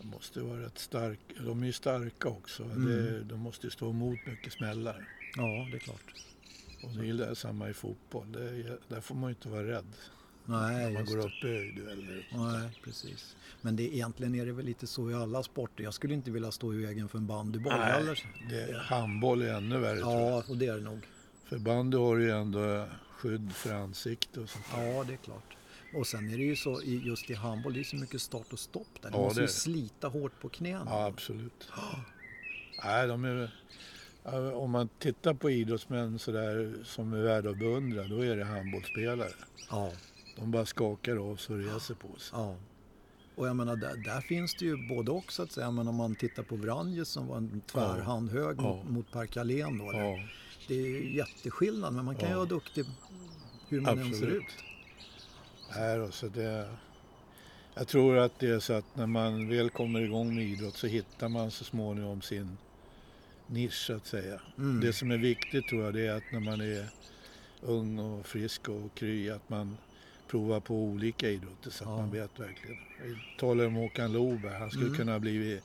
De 0.00 0.06
måste 0.08 0.40
vara 0.40 0.60
rätt 0.60 0.78
starka. 0.78 1.42
De 1.44 1.62
är 1.62 1.66
ju 1.66 1.72
starka 1.72 2.28
också. 2.28 2.62
Mm. 2.62 2.84
Det, 2.86 3.20
de 3.24 3.40
måste 3.40 3.66
ju 3.66 3.70
stå 3.70 3.90
emot 3.90 4.18
mycket 4.26 4.52
smällar. 4.52 5.08
Ja, 5.36 5.68
det 5.70 5.76
är 5.76 5.78
klart. 5.78 6.14
Och 6.82 6.90
det 6.90 7.08
är 7.08 7.14
det 7.14 7.34
samma 7.36 7.70
i 7.70 7.74
fotboll. 7.74 8.32
Det 8.32 8.44
är, 8.48 8.78
där 8.88 9.00
får 9.00 9.14
man 9.14 9.30
ju 9.30 9.34
inte 9.34 9.48
vara 9.48 9.66
rädd. 9.66 9.86
Nej, 10.44 10.92
Man 10.92 11.02
just 11.02 11.12
går 11.12 11.16
det. 11.18 11.24
upp 11.24 11.44
i 11.44 11.48
höjddueller. 11.48 12.28
Nej, 12.34 12.80
precis. 12.84 13.36
Men 13.60 13.76
det, 13.76 13.82
egentligen 13.94 14.34
är 14.34 14.46
det 14.46 14.52
väl 14.52 14.64
lite 14.64 14.86
så 14.86 15.10
i 15.10 15.14
alla 15.14 15.42
sporter. 15.42 15.84
Jag 15.84 15.94
skulle 15.94 16.14
inte 16.14 16.30
vilja 16.30 16.50
stå 16.50 16.74
i 16.74 16.76
vägen 16.86 17.08
för 17.08 17.18
en 17.18 17.26
bandyboll 17.26 17.72
Nej, 17.72 17.92
heller. 17.92 18.24
Det, 18.50 18.78
handboll 18.78 19.42
är 19.42 19.54
ännu 19.54 19.78
värre. 19.78 19.98
Ja, 19.98 20.42
och 20.48 20.56
det 20.56 20.66
är 20.66 20.74
det 20.74 20.80
nog. 20.80 21.00
För 21.44 21.58
bandy 21.58 21.96
har 21.96 22.16
ju 22.16 22.30
ändå 22.30 22.86
skydd 23.10 23.52
för 23.52 23.74
ansikte 23.74 24.40
och 24.40 24.48
sånt 24.48 24.64
där. 24.74 24.86
Ja, 24.86 25.04
det 25.04 25.12
är 25.12 25.16
klart. 25.16 25.56
Och 25.94 26.06
sen 26.06 26.28
är 26.32 26.36
det 26.36 26.42
ju 26.44 26.56
så, 26.56 26.82
i- 26.82 27.02
just 27.06 27.30
i 27.30 27.34
handboll, 27.34 27.72
det 27.72 27.80
är 27.80 27.84
så 27.84 27.96
mycket 27.96 28.22
start 28.22 28.52
och 28.52 28.58
stopp 28.58 29.02
där. 29.02 29.10
Du 29.10 29.16
Ja, 29.16 29.22
måste 29.24 29.40
ju 29.40 29.48
slita 29.48 30.08
hårt 30.08 30.40
på 30.40 30.48
knäna. 30.48 30.84
Ja, 30.86 31.06
absolut. 31.06 31.68
Nej, 32.84 33.06
de 33.08 33.24
är, 33.24 33.50
om 34.54 34.70
man 34.70 34.88
tittar 34.98 35.34
på 35.34 35.50
idrottsmän 35.50 36.18
sådär, 36.18 36.74
som 36.84 37.12
är 37.12 37.22
värda 37.22 37.50
att 37.50 37.58
beundra, 37.58 38.04
då 38.08 38.24
är 38.24 38.36
det 38.36 38.44
handbollsspelare. 38.44 39.30
Ja, 39.70 39.92
De 40.36 40.50
bara 40.50 40.66
skakar 40.66 41.16
av 41.32 41.36
sig 41.36 41.54
och 41.56 41.62
reser 41.74 41.94
på 41.94 42.18
sig. 42.18 42.38
ja. 42.38 42.56
Och 43.34 43.48
jag 43.48 43.56
menar, 43.56 43.76
där, 43.76 43.96
där 43.96 44.20
finns 44.20 44.54
det 44.54 44.64
ju 44.64 44.88
både 44.88 45.10
och 45.10 45.32
så 45.32 45.42
att 45.42 45.52
säga. 45.52 45.70
Men 45.70 45.88
om 45.88 45.94
man 45.94 46.14
tittar 46.14 46.42
på 46.42 46.56
Vranjes 46.56 47.08
som 47.08 47.26
var 47.26 47.36
en 47.36 47.60
tvärhand 47.66 48.30
hög 48.30 48.56
Ja. 48.58 48.62
mot, 48.62 48.88
mot 48.88 49.12
Per 49.12 49.26
Carlén 49.26 49.78
då. 49.78 49.84
Ja, 49.92 50.18
Det 50.68 50.74
är 50.74 50.86
ju 50.86 51.16
jätteskillnad, 51.16 51.92
men 51.94 52.04
man 52.04 52.14
kan 52.16 52.28
ju 52.28 52.32
Ja. 52.34 52.36
vara 52.38 52.48
duktig 52.48 52.84
hur 53.68 53.80
man 53.80 53.98
än 53.98 54.04
ser 54.04 54.10
Absolut. 54.12 54.34
ut. 54.42 54.64
Här 55.70 56.00
och 56.00 56.14
så 56.14 56.28
det, 56.28 56.68
jag 57.74 57.88
tror 57.88 58.16
att 58.18 58.38
det 58.38 58.46
är 58.50 58.60
så 58.60 58.72
att 58.72 58.96
när 58.96 59.06
man 59.06 59.48
väl 59.48 59.70
kommer 59.70 60.00
igång 60.00 60.34
med 60.34 60.44
idrott 60.44 60.76
så 60.76 60.86
hittar 60.86 61.28
man 61.28 61.50
så 61.50 61.64
småningom 61.64 62.22
sin 62.22 62.58
nisch 63.46 63.72
så 63.86 63.96
att 63.96 64.06
säga. 64.06 64.40
Mm. 64.58 64.80
Det 64.80 64.92
som 64.92 65.10
är 65.10 65.18
viktigt 65.18 65.68
tror 65.68 65.84
jag 65.84 65.94
det 65.94 66.06
är 66.06 66.14
att 66.16 66.32
när 66.32 66.40
man 66.40 66.60
är 66.60 66.86
ung 67.62 67.98
och 67.98 68.26
frisk 68.26 68.68
och 68.68 68.94
kry 68.94 69.30
att 69.30 69.48
man 69.48 69.76
provar 70.28 70.60
på 70.60 70.74
olika 70.74 71.28
idrotter 71.30 71.70
så 71.70 71.84
att 71.84 71.90
Ja. 71.90 71.96
man 71.96 72.10
vet 72.10 72.40
verkligen. 72.40 72.76
Vi 73.04 73.16
talar 73.38 73.66
om 73.66 73.74
Håkan 73.74 74.12
Loberg, 74.12 74.54
han 74.58 74.70
skulle 74.70 74.86
Mm. 74.86 74.98
kunna 74.98 75.18
bli 75.18 75.60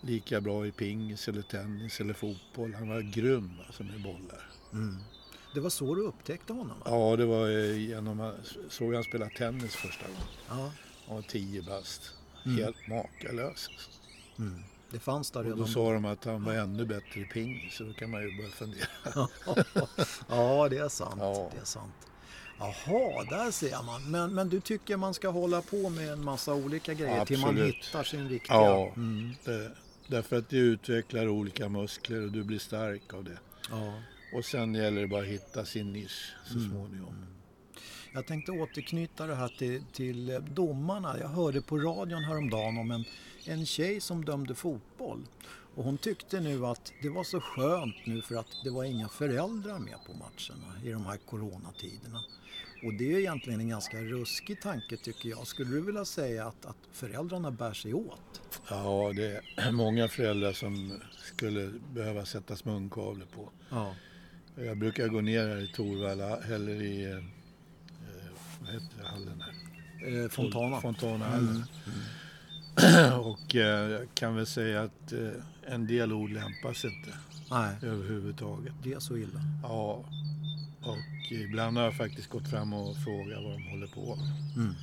lika 0.00 0.40
bra 0.40 0.66
i 0.66 0.70
pingis 0.72 1.28
eller 1.28 1.42
tennis 1.42 2.00
eller 2.00 2.14
fotboll. 2.14 2.74
Han 2.74 2.88
var 2.88 3.00
grym 3.00 3.50
alltså 3.66 3.82
med 3.84 4.02
bollar. 4.02 4.42
Mm. 4.72 4.96
Det 5.56 5.60
var 5.62 5.70
så 5.70 5.94
du 5.94 6.02
upptäckte 6.02 6.52
honom? 6.52 6.78
Va? 6.84 6.84
Ja, 6.84 7.16
det 7.16 7.24
var 7.24 7.48
eh, 7.48 7.78
genom 7.88 8.32
såg 8.68 8.94
han 8.94 9.04
spela 9.04 9.28
tennis 9.28 9.74
första 9.76 10.04
gången. 10.06 10.22
Ja. 10.48 10.72
Han 11.06 11.14
var 11.16 11.22
10 11.22 11.62
bast. 11.62 12.02
Mm. 12.46 12.58
Helt 12.64 12.88
makalös. 12.88 13.68
Mm. 14.38 14.62
Det 14.90 14.98
fanns 14.98 15.30
där 15.30 15.40
Och 15.40 15.46
då 15.46 15.52
redan. 15.52 15.68
sa 15.68 15.92
de 15.92 16.04
att 16.04 16.24
han 16.24 16.44
var 16.44 16.52
ännu 16.54 16.84
bättre 16.84 17.20
i 17.20 17.24
pingis. 17.24 17.74
Så 17.74 17.84
då 17.84 17.92
kan 17.92 18.10
man 18.10 18.22
ju 18.22 18.36
börja 18.36 18.50
fundera. 18.50 18.86
ja, 20.28 20.68
det 20.68 20.78
är 20.78 20.88
sant. 20.88 21.14
Ja. 21.20 21.50
Det 21.54 21.60
är 21.60 21.64
sant. 21.64 21.92
Jaha, 22.58 23.24
där 23.30 23.50
ser 23.50 23.82
man. 23.82 24.10
Men, 24.10 24.34
men 24.34 24.48
du 24.48 24.60
tycker 24.60 24.96
man 24.96 25.14
ska 25.14 25.28
hålla 25.28 25.62
på 25.62 25.88
med 25.90 26.12
en 26.12 26.24
massa 26.24 26.54
olika 26.54 26.94
grejer 26.94 27.24
till 27.24 27.38
man 27.38 27.50
Absolut. 27.50 27.74
hittar 27.74 28.04
sin 28.04 28.28
riktiga... 28.28 28.56
Ja, 28.56 28.92
Mm. 28.96 29.34
det, 29.44 29.70
därför 30.06 30.36
att 30.38 30.48
det 30.48 30.56
utvecklar 30.56 31.28
olika 31.28 31.68
muskler 31.68 32.22
och 32.24 32.32
du 32.32 32.42
blir 32.44 32.58
stark 32.58 33.14
av 33.14 33.24
det. 33.24 33.38
ja. 33.70 33.92
Och 34.36 34.44
sen 34.44 34.74
gäller 34.74 35.00
det 35.00 35.06
bara 35.08 35.20
att 35.22 35.26
hitta 35.28 35.64
sin 35.64 35.92
nisch 35.92 36.34
så 36.46 36.54
Mm. 36.58 36.70
småningom. 36.70 37.26
Jag 38.14 38.26
tänkte 38.26 38.52
återknyta 38.52 39.26
det 39.26 39.34
här 39.34 39.48
till, 39.48 39.82
till 39.92 40.40
domarna. 40.50 41.18
Jag 41.20 41.28
hörde 41.28 41.60
på 41.60 41.78
radion 41.78 42.24
häromdagen 42.24 42.78
om 42.78 42.90
en, 42.90 43.04
en 43.46 43.66
tjej 43.66 44.00
som 44.00 44.24
dömde 44.24 44.54
fotboll. 44.54 45.26
Och 45.74 45.84
hon 45.84 45.98
tyckte 45.98 46.40
nu 46.40 46.66
att 46.66 46.92
det 47.02 47.08
var 47.08 47.24
så 47.24 47.40
skönt 47.40 47.94
nu 48.06 48.22
för 48.22 48.34
att 48.36 48.46
det 48.64 48.70
var 48.70 48.84
inga 48.84 49.08
föräldrar 49.08 49.78
med 49.78 49.96
på 50.06 50.12
matcherna 50.12 50.84
i 50.84 50.90
de 50.90 51.06
här 51.06 51.16
coronatiderna. 51.16 52.20
Och 52.84 52.94
det 52.94 53.12
är 53.14 53.18
egentligen 53.18 53.60
en 53.60 53.68
ganska 53.68 53.96
ruskig 54.00 54.60
tanke 54.62 54.96
tycker 54.96 55.28
jag. 55.28 55.46
Skulle 55.46 55.70
du 55.70 55.80
vilja 55.80 56.04
säga 56.04 56.46
att, 56.46 56.66
att 56.66 56.76
föräldrarna 56.92 57.50
bär 57.50 57.72
sig 57.72 57.94
åt? 57.94 58.40
Ja, 58.70 59.12
det 59.16 59.40
är 59.56 59.72
många 59.72 60.08
föräldrar 60.08 60.52
som 60.52 61.00
skulle 61.22 61.72
behöva 61.94 62.24
sättas 62.24 62.64
munkavle 62.64 63.24
på. 63.34 63.50
Ja. 63.70 63.94
Jag 64.64 64.78
brukar 64.78 65.08
gå 65.08 65.20
ner 65.20 65.48
här 65.48 65.56
i 65.56 65.68
Torvalla 65.68 66.36
eller 66.36 66.82
i, 66.82 67.04
eh, 67.12 67.18
vad 68.60 68.72
heter 68.72 69.04
hallen 69.04 69.42
här? 69.42 70.22
Eh, 70.22 70.28
Fontana. 70.28 70.80
Fontanahallen. 70.80 71.64
och 73.20 73.56
eh, 73.56 73.90
jag 73.90 74.06
kan 74.14 74.34
väl 74.36 74.46
säga 74.46 74.82
att 74.82 75.12
eh, 75.12 75.28
en 75.66 75.86
del 75.86 76.12
ord 76.12 76.30
lämpar 76.30 76.72
sig 76.72 76.90
inte 76.96 77.10
Nej, 77.50 77.76
överhuvudtaget. 77.82 78.72
det 78.82 78.92
är 78.92 79.00
så 79.00 79.16
illa. 79.16 79.40
Ja, 79.62 80.04
och 80.82 81.32
ibland 81.32 81.76
har 81.76 81.84
jag 81.84 81.96
faktiskt 81.96 82.30
gått 82.30 82.48
fram 82.48 82.72
och 82.72 82.96
frågat 82.96 83.42
vad 83.42 83.52
de 83.52 83.62
håller 83.70 83.86
på 83.86 84.16
med. 84.16 84.56
Mm. 84.56 84.74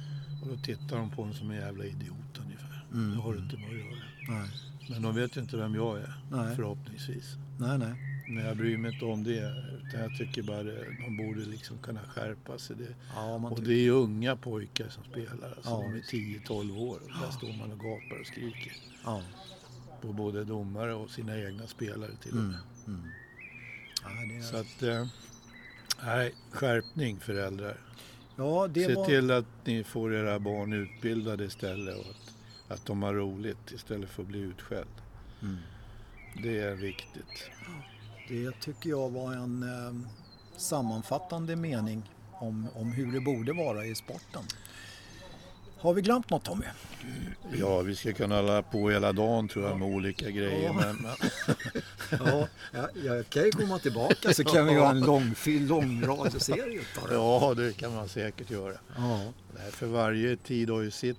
Och 0.41 0.47
då 0.49 0.55
tittar 0.63 0.97
de 0.97 1.09
på 1.11 1.23
en 1.23 1.33
som 1.33 1.51
en 1.51 1.57
jävla 1.57 1.85
idiot 1.85 2.39
ungefär. 2.45 2.85
Mm. 2.93 3.11
Det 3.11 3.21
har 3.21 3.33
du 3.33 3.39
inte 3.39 3.57
med 3.57 3.69
att 3.69 3.75
göra. 3.75 3.95
Nej, 4.29 4.49
Men 4.89 5.01
de 5.01 5.15
vet 5.15 5.37
ju 5.37 5.41
inte 5.41 5.57
vem 5.57 5.75
jag 5.75 5.97
är, 5.99 6.13
Nej. 6.31 6.55
förhoppningsvis. 6.55 7.35
nej, 7.59 7.77
nej. 7.77 8.12
Men 8.27 8.45
jag 8.45 8.57
bryr 8.57 8.77
mig 8.77 8.93
inte 8.93 9.05
om 9.05 9.23
det. 9.23 9.53
Utan 9.87 10.01
jag 10.01 10.17
tycker 10.17 10.41
bara 10.43 10.59
att 10.59 10.65
de 11.05 11.17
borde 11.17 11.39
liksom 11.39 11.77
kunna 11.77 11.99
skärpa 11.99 12.57
sig. 12.57 12.75
Det, 12.75 12.87
Ja, 13.15 13.35
och 13.35 13.49
tycker- 13.57 13.69
det 13.69 13.87
är 13.87 13.91
unga 13.91 14.35
pojkar 14.35 14.89
som 14.89 15.03
spelar. 15.03 15.47
Alltså, 15.55 15.69
Ja, 15.71 15.81
de 15.81 15.89
är 15.91 15.93
visst. 15.93 16.09
10-12 16.11 16.77
år. 16.77 16.95
Och 17.03 17.21
där 17.21 17.31
står 17.31 17.53
man 17.59 17.71
och 17.71 17.79
gapar 17.79 18.19
och 18.21 18.27
skriker. 18.27 18.73
Ja. 19.05 19.21
På 20.01 20.13
både 20.13 20.43
domare 20.43 20.93
och 20.93 21.09
sina 21.09 21.37
egna 21.39 21.67
spelare 21.67 22.11
till 22.21 22.31
och 22.31 22.37
med. 22.37 22.57
Mm. 22.87 22.99
Mm. 22.99 23.09
Ja, 24.03 24.09
är... 24.37 24.41
Så 24.41 24.57
att, 24.57 24.83
eh, 24.83 25.07
nej, 26.05 26.33
skärpning 26.51 27.19
föräldrar. 27.19 27.77
ja, 28.35 28.69
Se 28.73 28.93
var... 28.95 29.05
till 29.05 29.31
att 29.31 29.45
ni 29.65 29.83
får 29.83 30.13
era 30.13 30.39
barn 30.39 30.73
utbildade 30.73 31.45
istället 31.45 31.95
och 31.97 32.05
att, 32.09 32.33
att 32.79 32.85
de 32.85 33.03
har 33.03 33.13
roligt 33.13 33.71
istället 33.71 34.09
för 34.09 34.21
att 34.23 34.27
bli 34.29 34.39
utskälld. 34.39 34.87
Mm. 35.41 35.57
Det 36.43 36.59
är 36.59 36.75
viktigt. 36.75 37.49
Det 38.27 38.51
tycker 38.61 38.89
jag 38.89 39.09
var 39.09 39.33
en 39.33 39.63
eh, 39.63 40.09
sammanfattande 40.57 41.55
mening 41.55 42.09
om, 42.31 42.67
om 42.75 42.91
hur 42.91 43.11
det 43.11 43.19
borde 43.19 43.53
vara 43.53 43.85
i 43.85 43.95
sporten. 43.95 44.43
Har 45.77 45.93
vi 45.93 46.01
glömt 46.01 46.29
något 46.29 46.43
Tommy? 46.43 46.65
Ja, 47.53 47.81
vi 47.81 47.95
ska 47.95 48.13
kunna 48.13 48.35
hålla 48.35 48.61
på 48.61 48.89
hela 48.89 49.11
dagen 49.13 49.47
tror 49.47 49.65
jag 49.69 49.79
med 49.79 49.87
olika 49.87 50.29
grejer. 50.29 50.63
Ja. 50.63 50.73
Men, 50.73 51.07
Ja, 52.25 52.47
jag, 52.71 52.89
jag 53.03 53.29
kan 53.29 53.43
ju 53.43 53.51
komma 53.51 53.79
tillbaka 53.79 54.33
så 54.33 54.43
kan 54.43 54.65
vi 54.65 54.73
göra 54.73 54.89
en 54.89 54.99
lång, 54.99 55.35
lång 55.45 56.03
radioserie 56.05 56.81
ja, 57.11 57.53
det 57.57 57.77
kan 57.77 57.95
man 57.95 58.09
säkert 58.09 58.49
göra. 58.49 58.77
Ja. 58.97 59.19
Nej, 59.55 59.71
för 59.71 59.85
varje 59.87 60.35
tid 60.35 60.69
har 60.69 60.81
ju 60.81 60.91
sitt. 60.91 61.17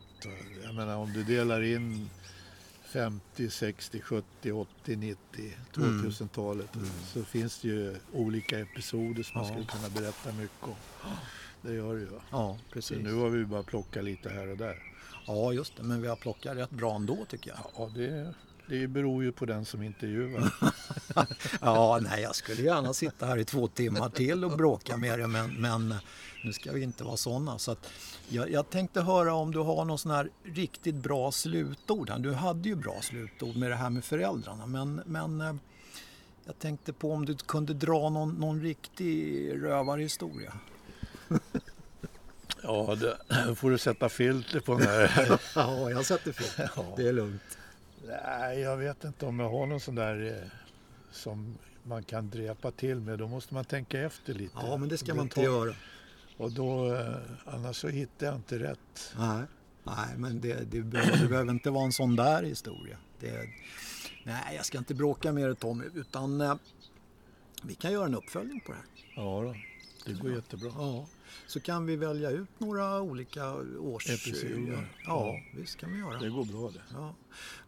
Jag 0.64 0.74
menar 0.74 0.96
om 0.96 1.12
du 1.12 1.24
delar 1.24 1.62
in 1.62 2.10
50, 2.94 3.50
60, 3.50 4.00
70, 4.00 4.52
80, 4.52 4.96
90, 4.96 5.52
2000-talet 5.74 6.68
så 7.12 7.24
finns 7.24 7.58
det 7.60 7.68
ju 7.68 7.96
olika 8.12 8.58
episoder 8.60 9.22
som 9.22 9.32
man 9.40 9.44
Ja. 9.44 9.50
skulle 9.52 9.66
kunna 9.66 9.88
berätta 9.88 10.32
mycket 10.32 10.62
om. 10.64 10.74
Det 11.62 11.72
gör 11.74 11.94
det 11.94 12.00
ju. 12.00 12.08
ja, 12.30 12.58
Så 12.68 12.72
precis. 12.74 12.98
nu 12.98 13.14
har 13.14 13.28
vi 13.30 13.44
bara 13.44 13.62
plockat 13.62 14.04
lite 14.04 14.28
här 14.28 14.48
och 14.50 14.56
där. 14.56 14.82
Ja, 15.26 15.52
just 15.52 15.76
det. 15.76 15.82
Men 15.82 16.02
vi 16.02 16.08
har 16.08 16.16
plockat 16.16 16.56
rätt 16.56 16.70
bra 16.70 16.94
ändå 16.96 17.24
tycker 17.28 17.50
jag. 17.50 17.58
Ja, 17.76 17.90
det, 17.94 18.34
det 18.68 18.86
beror 18.86 19.24
ju 19.24 19.32
på 19.32 19.44
den 19.44 19.64
som 19.64 19.82
intervjuar. 19.82 20.54
Ja, 21.60 21.98
nej, 22.02 22.22
jag 22.22 22.34
skulle 22.34 22.62
gärna 22.62 22.94
sitta 22.94 23.26
här 23.26 23.36
i 23.36 23.44
två 23.44 23.68
timmar 23.68 24.08
till 24.08 24.44
och 24.44 24.56
bråka 24.56 24.96
med 24.96 25.18
det, 25.18 25.26
men, 25.26 25.54
men 25.54 25.94
nu 26.44 26.52
ska 26.52 26.72
vi 26.72 26.82
inte 26.82 27.04
vara 27.04 27.16
sådana. 27.16 27.58
Så 27.58 27.72
att 27.72 27.90
jag, 28.28 28.50
jag 28.50 28.70
tänkte 28.70 29.00
höra 29.00 29.34
om 29.34 29.52
du 29.52 29.58
har 29.58 29.84
någon 29.84 29.98
sån 29.98 30.10
här 30.10 30.30
riktigt 30.44 30.94
bra 30.94 31.32
slutord. 31.32 32.20
Du 32.20 32.32
hade 32.32 32.68
ju 32.68 32.74
bra 32.74 33.00
slutord 33.00 33.56
med 33.56 33.70
det 33.70 33.76
här 33.76 33.90
med 33.90 34.04
föräldrarna, 34.04 34.66
men, 34.66 35.02
men 35.06 35.40
eh, 35.40 35.54
jag 36.44 36.58
tänkte 36.58 36.92
på 36.92 37.12
om 37.12 37.26
du 37.26 37.36
kunde 37.36 37.74
dra 37.74 38.08
någon, 38.08 38.34
någon 38.34 38.60
riktig 38.62 39.50
rövarhistoria. 39.62 40.52
Ja, 42.66 42.96
det, 43.00 43.16
då 43.46 43.54
får 43.54 43.70
du 43.70 43.78
sätta 43.78 44.08
filter 44.08 44.60
på 44.60 44.74
den 44.74 44.86
här. 44.86 45.40
Ja, 45.54 45.90
jag 45.90 46.06
sätter 46.06 46.32
fel. 46.32 46.68
Det 46.96 47.08
är 47.08 47.12
lugnt. 47.12 47.58
Nej, 48.08 48.60
jag 48.60 48.76
vet 48.76 49.04
inte 49.04 49.26
om 49.26 49.40
jag 49.40 49.50
har 49.50 49.66
någon 49.66 49.80
sån 49.80 49.94
där 49.94 50.42
eh, 50.42 50.50
som 51.12 51.58
man 51.82 52.02
kan 52.04 52.30
drepa 52.30 52.70
till 52.70 53.00
med. 53.00 53.18
Då 53.18 53.28
måste 53.28 53.54
man 53.54 53.64
tänka 53.64 54.00
efter 54.00 54.34
lite. 54.34 54.54
Ja, 54.62 54.76
men 54.76 54.88
det 54.88 54.98
ska 54.98 55.06
Det 55.06 55.14
man 55.14 55.26
inte 55.26 55.40
göra. 55.40 55.74
Och 56.36 56.52
då, 56.52 56.94
eh, 56.94 57.16
annars 57.44 57.76
så 57.76 57.88
hittar 57.88 58.26
jag 58.26 58.34
inte 58.34 58.58
rätt. 58.58 59.14
Nej, 59.18 59.44
nej 59.84 60.16
men 60.16 60.40
det, 60.40 60.70
det, 60.70 60.80
behöver, 60.82 61.18
det 61.22 61.28
behöver 61.28 61.50
inte 61.50 61.70
vara 61.70 61.84
en 61.84 61.92
sån 61.92 62.16
där 62.16 62.42
historia. 62.42 62.96
Det, 63.20 63.48
nej, 64.24 64.56
jag 64.56 64.66
ska 64.66 64.78
inte 64.78 64.94
bråka 64.94 65.32
med 65.32 65.48
det 65.48 65.54
Tommy, 65.54 65.84
utan 65.94 66.40
eh, 66.40 66.54
vi 67.62 67.74
kan 67.74 67.92
göra 67.92 68.06
en 68.06 68.14
uppföljning 68.14 68.60
på 68.60 68.72
det 68.72 68.78
här. 68.78 68.86
Ja, 69.16 69.42
då, 69.42 69.54
det 70.04 70.12
går 70.12 70.32
jättebra. 70.32 70.72
Ja, 70.78 71.06
så 71.46 71.60
kan 71.60 71.86
vi 71.86 71.96
välja 71.96 72.30
ut 72.30 72.48
några 72.58 73.00
olika 73.00 73.54
års... 73.80 74.10
Episoder. 74.10 74.88
Ja, 75.06 75.40
visst 75.56 75.76
kan 75.76 75.92
vi 75.92 75.98
göra. 75.98 76.18
Det 76.18 76.28
går 76.28 76.44
bra 76.44 76.70
det. 76.70 76.82
Ja. 76.92 77.14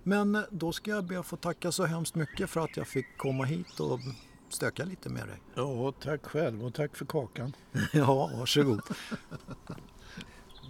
Men 0.03 0.35
eh, 0.35 0.43
då 0.51 0.73
ska 0.73 0.91
jag 0.91 1.05
be 1.05 1.19
att 1.21 1.27
få 1.27 1.37
tacka 1.37 1.73
så 1.73 1.85
hemskt 1.85 2.15
mycket 2.15 2.51
för 2.51 2.61
att 2.61 2.77
jag 2.77 2.89
fick 2.89 3.17
komma 3.17 3.45
hit 3.45 3.81
och 3.81 4.01
stöka 4.49 4.85
lite 4.85 5.09
med 5.09 5.29
dig. 5.29 5.37
Ja, 5.55 5.93
tack 5.93 6.27
själv 6.27 6.65
och 6.65 6.75
tack 6.75 6.97
för 6.97 7.05
kakan. 7.05 7.53
Ja, 7.93 8.31
varsågod. 8.35 8.81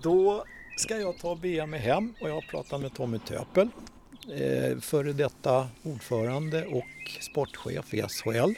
Då 0.02 0.44
ska 0.76 0.98
jag 0.98 1.18
ta 1.18 1.31
och 1.31 1.38
bege 1.38 1.66
mig 1.66 1.81
hem 1.81 2.14
och 2.20 2.29
jag 2.29 2.42
pratar 2.50 2.79
med 2.79 2.94
Tommy 2.94 3.18
Töpel, 3.18 3.68
eh, 4.33 4.79
före 4.79 5.12
detta 5.12 5.68
ordförande 5.83 6.66
och 6.66 7.11
sportchef 7.20 7.94
i 7.94 8.02
SHL. 8.02 8.55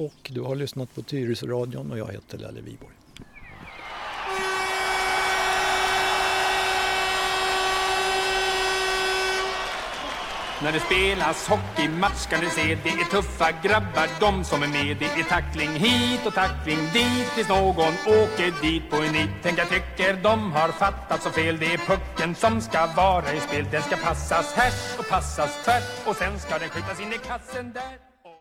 Och 0.00 0.30
du 0.30 0.40
har 0.40 0.54
lyssnat 0.54 0.94
på 0.94 1.02
Tyresöradion 1.02 1.92
och 1.92 1.98
jag 1.98 2.12
heter 2.12 2.38
Lelle 2.38 2.60
Viborg. 2.60 2.94
När 10.62 10.72
det 10.72 10.80
spelas 10.80 11.48
hockeymatch 11.48 12.26
kan 12.26 12.40
du 12.40 12.50
se 12.50 12.78
Det 12.82 12.88
är 12.88 13.10
tuffa 13.10 13.50
grabbar 13.62 14.08
de 14.20 14.44
som 14.44 14.62
är 14.62 14.68
med. 14.68 14.96
Det 14.98 15.20
är 15.20 15.24
tackling 15.24 15.70
hit 15.70 16.26
och 16.26 16.34
tackling 16.34 16.78
dit. 16.92 17.34
Tills 17.34 17.48
någon 17.48 17.94
åker 18.06 18.62
dit 18.62 18.90
på 18.90 18.96
en 18.96 19.12
nit. 19.12 19.30
Tänk 19.42 19.58
jag 19.58 19.68
tycker 19.68 20.22
de 20.22 20.52
har 20.52 20.68
fattat 20.68 21.22
så 21.22 21.30
fel. 21.30 21.58
Det 21.58 21.74
är 21.74 21.78
pucken 21.78 22.34
som 22.34 22.60
ska 22.60 22.86
vara 22.86 23.34
i 23.34 23.40
spel. 23.40 23.66
Den 23.70 23.82
ska 23.82 23.96
passas 23.96 24.52
härs 24.52 24.98
och 24.98 25.08
passas 25.08 25.64
tvärt 25.64 26.08
Och 26.08 26.16
sen 26.16 26.38
ska 26.38 26.58
den 26.58 26.68
skjutas 26.68 27.00
in 27.00 27.12
i 27.12 27.18
kassen 27.18 27.72
där. 27.72 28.09